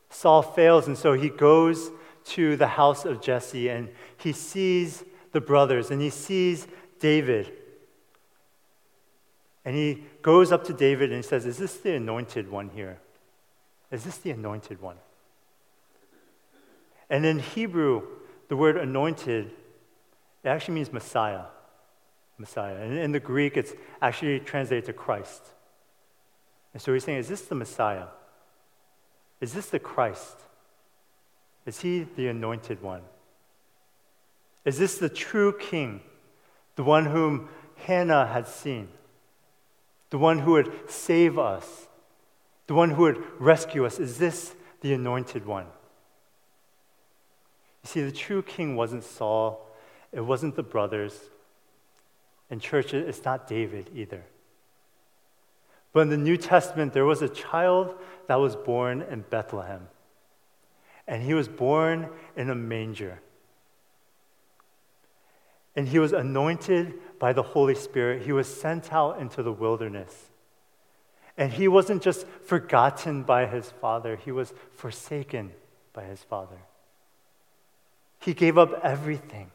Saul 0.09 0.43
fails, 0.43 0.87
and 0.87 0.97
so 0.97 1.13
he 1.13 1.29
goes 1.29 1.91
to 2.27 2.57
the 2.57 2.67
house 2.67 3.05
of 3.05 3.21
Jesse 3.21 3.69
and 3.69 3.89
he 4.17 4.33
sees 4.33 5.05
the 5.33 5.41
brothers 5.41 5.91
and 5.91 6.01
he 6.01 6.11
sees 6.11 6.67
David. 6.99 7.53
And 9.65 9.75
he 9.75 10.05
goes 10.23 10.53
up 10.53 10.65
to 10.65 10.73
David 10.73 11.11
and 11.11 11.23
he 11.23 11.29
says, 11.29 11.47
Is 11.47 11.59
this 11.59 11.77
the 11.77 11.95
anointed 11.95 12.51
one 12.51 12.71
here? 12.71 12.99
Is 13.91 14.05
this 14.05 14.19
the 14.19 14.31
anointed 14.31 14.81
one? 14.81 14.97
And 17.09 17.25
in 17.25 17.39
Hebrew, 17.39 18.03
the 18.49 18.57
word 18.57 18.77
anointed, 18.77 19.53
it 20.43 20.49
actually 20.49 20.75
means 20.75 20.93
Messiah. 20.93 21.45
Messiah. 22.39 22.77
And 22.77 22.99
in 22.99 23.13
the 23.13 23.21
Greek, 23.21 23.57
it's 23.57 23.73
actually 24.03 24.41
translated 24.41 24.87
to 24.87 24.93
Christ. 24.93 25.43
And 26.73 26.83
so 26.83 26.93
he's 26.93 27.05
saying, 27.05 27.19
Is 27.19 27.29
this 27.29 27.43
the 27.43 27.55
Messiah? 27.55 28.07
Is 29.41 29.53
this 29.53 29.67
the 29.67 29.79
Christ? 29.79 30.37
Is 31.67 31.81
he 31.81 32.07
the 32.17 32.29
anointed 32.29 32.83
one? 32.83 33.03
Is 34.65 34.79
this 34.79 34.99
the 34.99 35.09
true 35.09 35.57
king, 35.59 36.01
the 36.77 36.83
one 36.83 37.07
whom 37.07 37.49
Hannah 37.77 38.27
had 38.27 38.49
seen, 38.49 38.89
the 40.11 40.19
one 40.19 40.41
who 40.41 40.53
would 40.53 40.91
save 40.91 41.39
us, 41.39 41.89
the 42.67 42.75
one 42.75 42.91
who 42.91 43.03
would 43.03 43.23
rescue 43.39 43.85
us? 43.85 43.99
Is 43.99 44.19
this 44.19 44.55
the 44.81 44.93
anointed 44.93 45.47
one? 45.47 45.67
You 47.85 47.89
see, 47.89 48.03
the 48.03 48.13
true 48.13 48.43
king 48.43 48.75
wasn't 48.75 49.05
Saul, 49.05 49.69
it 50.13 50.21
wasn't 50.21 50.57
the 50.57 50.63
brothers. 50.63 51.31
In 52.51 52.61
church, 52.61 52.95
it's 52.95 53.25
not 53.25 53.47
David 53.47 53.91
either. 53.95 54.25
But 55.97 56.03
in 56.03 56.09
the 56.11 56.19
New 56.19 56.37
Testament, 56.37 56.93
there 56.93 57.07
was 57.07 57.23
a 57.23 57.29
child 57.31 57.95
that 58.27 58.35
was 58.35 58.55
born 58.55 59.01
in 59.01 59.23
Bethlehem 59.31 59.89
and 61.09 61.23
he 61.23 61.33
was 61.33 61.49
born 61.49 62.11
in 62.37 62.51
a 62.51 62.55
manger. 62.55 63.19
And 65.75 65.89
he 65.89 65.99
was 65.99 66.13
anointed 66.13 67.19
by 67.19 67.33
the 67.33 67.43
Holy 67.43 67.75
Spirit. 67.75 68.27
He 68.27 68.33
was 68.33 68.47
sent 68.47 68.93
out 68.93 69.23
into 69.23 69.43
the 69.43 69.55
wilderness. 69.55 70.29
And 71.39 71.51
he 71.51 71.67
wasn't 71.67 72.03
just 72.03 72.27
forgotten 72.45 73.23
by 73.23 73.47
his 73.47 73.71
father, 73.81 74.17
he 74.17 74.33
was 74.33 74.53
forsaken 74.75 75.53
by 75.95 76.05
his 76.05 76.23
father. 76.23 76.59
He 78.19 78.35
gave 78.35 78.59
up 78.59 78.81
everything. 78.83 79.51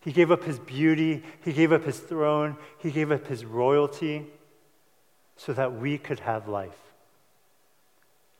He 0.00 0.12
gave 0.12 0.30
up 0.30 0.44
his 0.44 0.58
beauty, 0.58 1.22
he 1.42 1.54
gave 1.54 1.72
up 1.72 1.84
his 1.84 2.00
throne, 2.00 2.58
he 2.76 2.90
gave 2.90 3.10
up 3.10 3.26
his 3.26 3.46
royalty 3.46 4.26
so 5.40 5.54
that 5.54 5.72
we 5.72 5.96
could 5.96 6.20
have 6.20 6.48
life. 6.48 6.76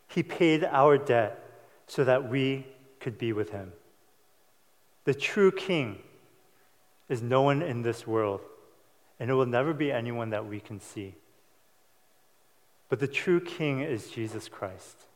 He 0.06 0.22
paid 0.22 0.64
our 0.64 0.98
debt 0.98 1.42
so 1.86 2.04
that 2.04 2.28
we 2.28 2.66
could 3.00 3.16
be 3.16 3.32
with 3.32 3.52
him. 3.52 3.72
The 5.04 5.14
true 5.14 5.50
king 5.50 5.98
is 7.08 7.22
no 7.22 7.40
one 7.40 7.62
in 7.62 7.80
this 7.80 8.06
world, 8.06 8.42
and 9.18 9.30
it 9.30 9.34
will 9.34 9.46
never 9.46 9.72
be 9.72 9.90
anyone 9.90 10.28
that 10.30 10.44
we 10.44 10.60
can 10.60 10.78
see. 10.78 11.14
But 12.90 13.00
the 13.00 13.08
true 13.08 13.40
king 13.40 13.80
is 13.80 14.10
Jesus 14.10 14.46
Christ, 14.46 15.06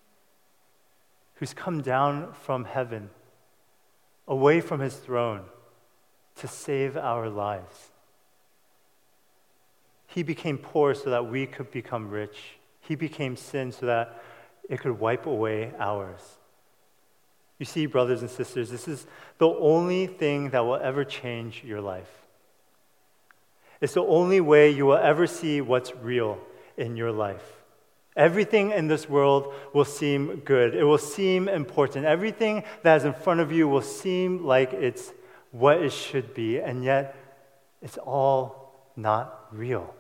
who's 1.35 1.53
come 1.53 1.83
down 1.83 2.33
from 2.33 2.65
heaven, 2.65 3.11
away 4.27 4.63
from 4.63 4.81
his 4.81 4.97
throne, 4.97 5.43
to 6.37 6.49
save 6.49 6.97
our 6.97 7.29
lives. 7.29 7.91
He 10.15 10.23
became 10.23 10.59
poor 10.59 10.95
so 10.95 11.11
that 11.11 11.27
we 11.27 11.45
could 11.45 11.73
become 11.73 12.09
rich. 12.09 12.57
He 12.83 12.95
became 12.95 13.35
sin 13.35 13.73
so 13.73 13.87
that 13.87 14.23
it 14.71 14.79
could 14.79 15.01
wipe 15.01 15.27
away 15.27 15.73
ours. 15.77 16.21
You 17.59 17.67
see, 17.67 17.87
brothers 17.87 18.21
and 18.21 18.31
sisters, 18.31 18.71
this 18.71 18.87
is 18.87 19.09
the 19.39 19.49
only 19.49 20.07
thing 20.07 20.51
that 20.51 20.61
will 20.61 20.77
ever 20.77 21.05
change 21.05 21.65
your 21.65 21.81
life. 21.81 22.11
It's 23.81 23.95
the 23.95 24.05
only 24.05 24.41
way 24.41 24.71
you 24.71 24.87
will 24.87 24.99
ever 24.99 25.27
see 25.27 25.61
what's 25.61 25.93
real 25.97 26.39
in 26.77 26.97
your 26.97 27.11
life. 27.11 27.43
Everything 28.17 28.71
in 28.71 28.87
this 28.87 29.09
world 29.09 29.53
will 29.73 29.85
seem 29.85 30.43
good. 30.45 30.77
It 30.77 30.85
will 30.85 30.97
seem 30.97 31.49
important. 31.49 32.07
Everything 32.07 32.63
that 32.85 32.99
is 32.99 33.05
in 33.05 33.15
front 33.15 33.41
of 33.41 33.51
you 33.51 33.67
will 33.67 33.83
seem 33.83 34.47
like 34.47 34.73
it's 34.73 35.13
what 35.51 35.83
it 35.83 35.93
should 35.93 36.35
be, 36.35 36.61
and 36.61 36.85
yet 36.85 37.17
it's 37.83 37.99
all 37.99 38.93
not 38.95 39.49
real. 39.51 39.93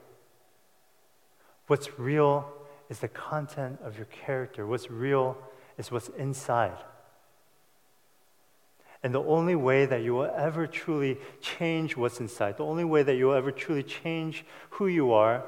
What's 1.66 1.98
real 1.98 2.50
is 2.88 2.98
the 2.98 3.08
content 3.08 3.80
of 3.82 3.96
your 3.96 4.06
character. 4.06 4.66
What's 4.66 4.90
real 4.90 5.36
is 5.78 5.90
what's 5.90 6.08
inside. 6.10 6.76
And 9.02 9.14
the 9.14 9.22
only 9.22 9.54
way 9.54 9.84
that 9.84 10.02
you 10.02 10.14
will 10.14 10.30
ever 10.34 10.66
truly 10.66 11.18
change 11.40 11.96
what's 11.96 12.20
inside, 12.20 12.56
the 12.56 12.64
only 12.64 12.84
way 12.84 13.02
that 13.02 13.16
you 13.16 13.26
will 13.26 13.34
ever 13.34 13.52
truly 13.52 13.82
change 13.82 14.44
who 14.70 14.86
you 14.86 15.12
are, 15.12 15.44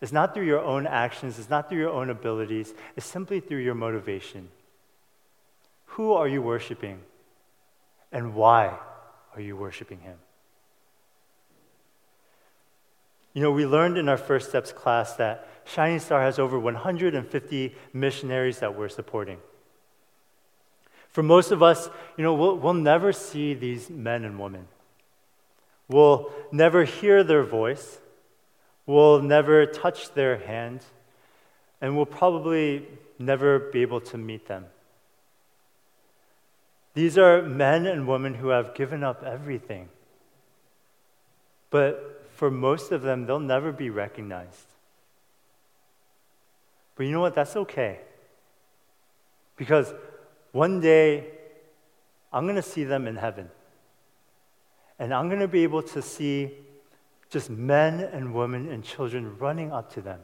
is 0.00 0.12
not 0.12 0.34
through 0.34 0.46
your 0.46 0.60
own 0.60 0.86
actions, 0.86 1.38
it's 1.38 1.48
not 1.48 1.68
through 1.68 1.78
your 1.78 1.90
own 1.90 2.10
abilities, 2.10 2.74
it's 2.96 3.06
simply 3.06 3.38
through 3.38 3.58
your 3.58 3.76
motivation. 3.76 4.48
Who 5.84 6.12
are 6.12 6.26
you 6.26 6.42
worshiping? 6.42 7.00
And 8.10 8.34
why 8.34 8.76
are 9.34 9.40
you 9.40 9.56
worshiping 9.56 10.00
Him? 10.00 10.18
You 13.34 13.42
know, 13.42 13.50
we 13.50 13.66
learned 13.66 13.96
in 13.96 14.08
our 14.08 14.16
First 14.16 14.50
Steps 14.50 14.72
class 14.72 15.14
that 15.16 15.48
Shining 15.64 16.00
Star 16.00 16.20
has 16.20 16.38
over 16.38 16.58
150 16.58 17.74
missionaries 17.92 18.58
that 18.58 18.76
we're 18.76 18.88
supporting. 18.88 19.38
For 21.08 21.22
most 21.22 21.50
of 21.50 21.62
us, 21.62 21.88
you 22.16 22.24
know, 22.24 22.34
we'll, 22.34 22.56
we'll 22.56 22.74
never 22.74 23.12
see 23.12 23.54
these 23.54 23.88
men 23.90 24.24
and 24.24 24.38
women. 24.38 24.66
We'll 25.88 26.32
never 26.50 26.84
hear 26.84 27.22
their 27.22 27.42
voice. 27.42 27.98
We'll 28.86 29.20
never 29.20 29.66
touch 29.66 30.12
their 30.14 30.38
hand. 30.38 30.80
And 31.80 31.96
we'll 31.96 32.06
probably 32.06 32.86
never 33.18 33.58
be 33.58 33.82
able 33.82 34.00
to 34.00 34.18
meet 34.18 34.46
them. 34.46 34.66
These 36.94 37.16
are 37.16 37.42
men 37.42 37.86
and 37.86 38.06
women 38.06 38.34
who 38.34 38.48
have 38.48 38.74
given 38.74 39.02
up 39.02 39.22
everything. 39.22 39.88
But 41.70 42.21
for 42.34 42.50
most 42.50 42.92
of 42.92 43.02
them, 43.02 43.26
they'll 43.26 43.38
never 43.38 43.72
be 43.72 43.90
recognized. 43.90 44.66
But 46.96 47.06
you 47.06 47.12
know 47.12 47.20
what? 47.20 47.34
That's 47.34 47.56
okay. 47.56 48.00
Because 49.56 49.92
one 50.52 50.80
day, 50.80 51.26
I'm 52.32 52.44
going 52.44 52.56
to 52.56 52.62
see 52.62 52.84
them 52.84 53.06
in 53.06 53.16
heaven. 53.16 53.48
And 54.98 55.12
I'm 55.12 55.28
going 55.28 55.40
to 55.40 55.48
be 55.48 55.62
able 55.62 55.82
to 55.82 56.02
see 56.02 56.52
just 57.30 57.50
men 57.50 58.00
and 58.00 58.34
women 58.34 58.70
and 58.70 58.84
children 58.84 59.36
running 59.38 59.72
up 59.72 59.92
to 59.94 60.02
them, 60.02 60.20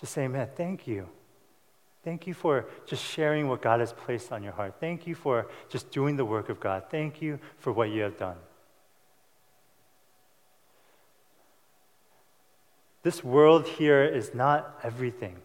just 0.00 0.12
saying, 0.12 0.32
Man, 0.32 0.48
thank 0.54 0.86
you. 0.86 1.08
Thank 2.02 2.26
you 2.26 2.34
for 2.34 2.66
just 2.86 3.04
sharing 3.04 3.48
what 3.48 3.62
God 3.62 3.78
has 3.80 3.92
placed 3.92 4.32
on 4.32 4.42
your 4.42 4.52
heart. 4.52 4.74
Thank 4.80 5.06
you 5.06 5.14
for 5.14 5.46
just 5.68 5.90
doing 5.92 6.16
the 6.16 6.24
work 6.24 6.48
of 6.48 6.58
God. 6.58 6.84
Thank 6.90 7.22
you 7.22 7.38
for 7.58 7.72
what 7.72 7.90
you 7.90 8.02
have 8.02 8.18
done. 8.18 8.36
This 13.02 13.24
world 13.24 13.66
here 13.66 14.04
is 14.04 14.34
not 14.34 14.78
everything. 14.82 15.36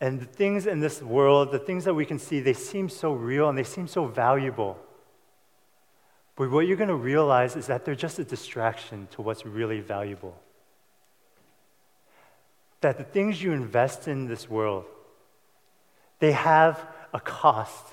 And 0.00 0.20
the 0.20 0.26
things 0.26 0.66
in 0.66 0.80
this 0.80 1.02
world, 1.02 1.50
the 1.50 1.58
things 1.58 1.84
that 1.84 1.94
we 1.94 2.06
can 2.06 2.18
see, 2.18 2.40
they 2.40 2.52
seem 2.52 2.88
so 2.88 3.12
real 3.12 3.48
and 3.48 3.58
they 3.58 3.64
seem 3.64 3.88
so 3.88 4.06
valuable. 4.06 4.78
But 6.36 6.52
what 6.52 6.68
you're 6.68 6.76
going 6.76 6.88
to 6.88 6.94
realize 6.94 7.56
is 7.56 7.66
that 7.66 7.84
they're 7.84 7.96
just 7.96 8.20
a 8.20 8.24
distraction 8.24 9.08
to 9.12 9.22
what's 9.22 9.44
really 9.44 9.80
valuable. 9.80 10.40
That 12.80 12.96
the 12.96 13.02
things 13.02 13.42
you 13.42 13.52
invest 13.52 14.06
in 14.06 14.28
this 14.28 14.48
world, 14.48 14.84
they 16.20 16.30
have 16.30 16.86
a 17.12 17.18
cost 17.18 17.84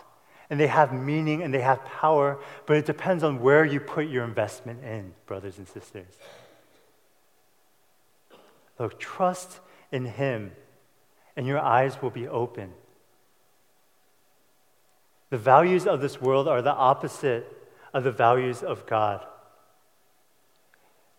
and 0.51 0.59
they 0.59 0.67
have 0.67 0.93
meaning 0.93 1.41
and 1.41 1.51
they 1.51 1.61
have 1.61 1.83
power, 1.85 2.37
but 2.67 2.77
it 2.77 2.85
depends 2.85 3.23
on 3.23 3.39
where 3.39 3.65
you 3.65 3.79
put 3.79 4.07
your 4.07 4.23
investment 4.23 4.83
in, 4.83 5.13
brothers 5.25 5.57
and 5.57 5.67
sisters. 5.67 6.19
Look, 8.77 8.99
trust 8.99 9.59
in 9.91 10.05
Him 10.05 10.51
and 11.35 11.45
your 11.45 11.59
eyes 11.59 12.01
will 12.01 12.09
be 12.09 12.27
open. 12.27 12.73
The 15.29 15.37
values 15.37 15.85
of 15.85 16.01
this 16.01 16.21
world 16.21 16.47
are 16.47 16.61
the 16.61 16.73
opposite 16.73 17.51
of 17.93 18.03
the 18.03 18.11
values 18.11 18.63
of 18.63 18.85
God. 18.85 19.25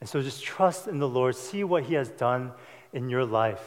And 0.01 0.09
so 0.09 0.23
just 0.23 0.43
trust 0.43 0.87
in 0.87 0.99
the 0.99 1.09
Lord, 1.09 1.35
see 1.35 1.65
what 1.65 1.85
He 1.85 1.95
has 1.95 2.09
done 2.11 2.53
in 2.93 3.09
your 3.09 3.25
life. 3.25 3.65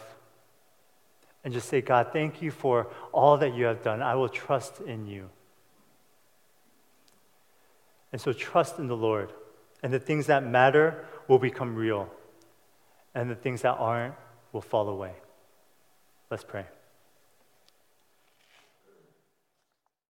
And 1.44 1.54
just 1.54 1.70
say, 1.70 1.82
God, 1.82 2.10
thank 2.12 2.42
you 2.42 2.52
for 2.52 2.88
all 3.12 3.38
that 3.38 3.54
you 3.54 3.66
have 3.66 3.84
done. 3.84 4.02
I 4.02 4.16
will 4.16 4.30
trust 4.30 4.82
in 4.82 5.08
you. 5.08 5.30
And 8.12 8.20
so 8.20 8.34
trust 8.34 8.80
in 8.80 8.88
the 8.88 8.98
Lord, 8.98 9.32
and 9.84 9.94
the 9.94 10.00
things 10.00 10.28
that 10.28 10.44
matter 10.44 11.06
will 11.28 11.40
become 11.40 11.76
real, 11.76 12.10
and 13.16 13.30
the 13.30 13.36
things 13.36 13.62
that 13.62 13.76
aren't 13.78 14.16
will 14.52 14.62
fall 14.62 14.90
away. 14.90 15.14
Let's 16.30 16.44
pray. 16.44 16.66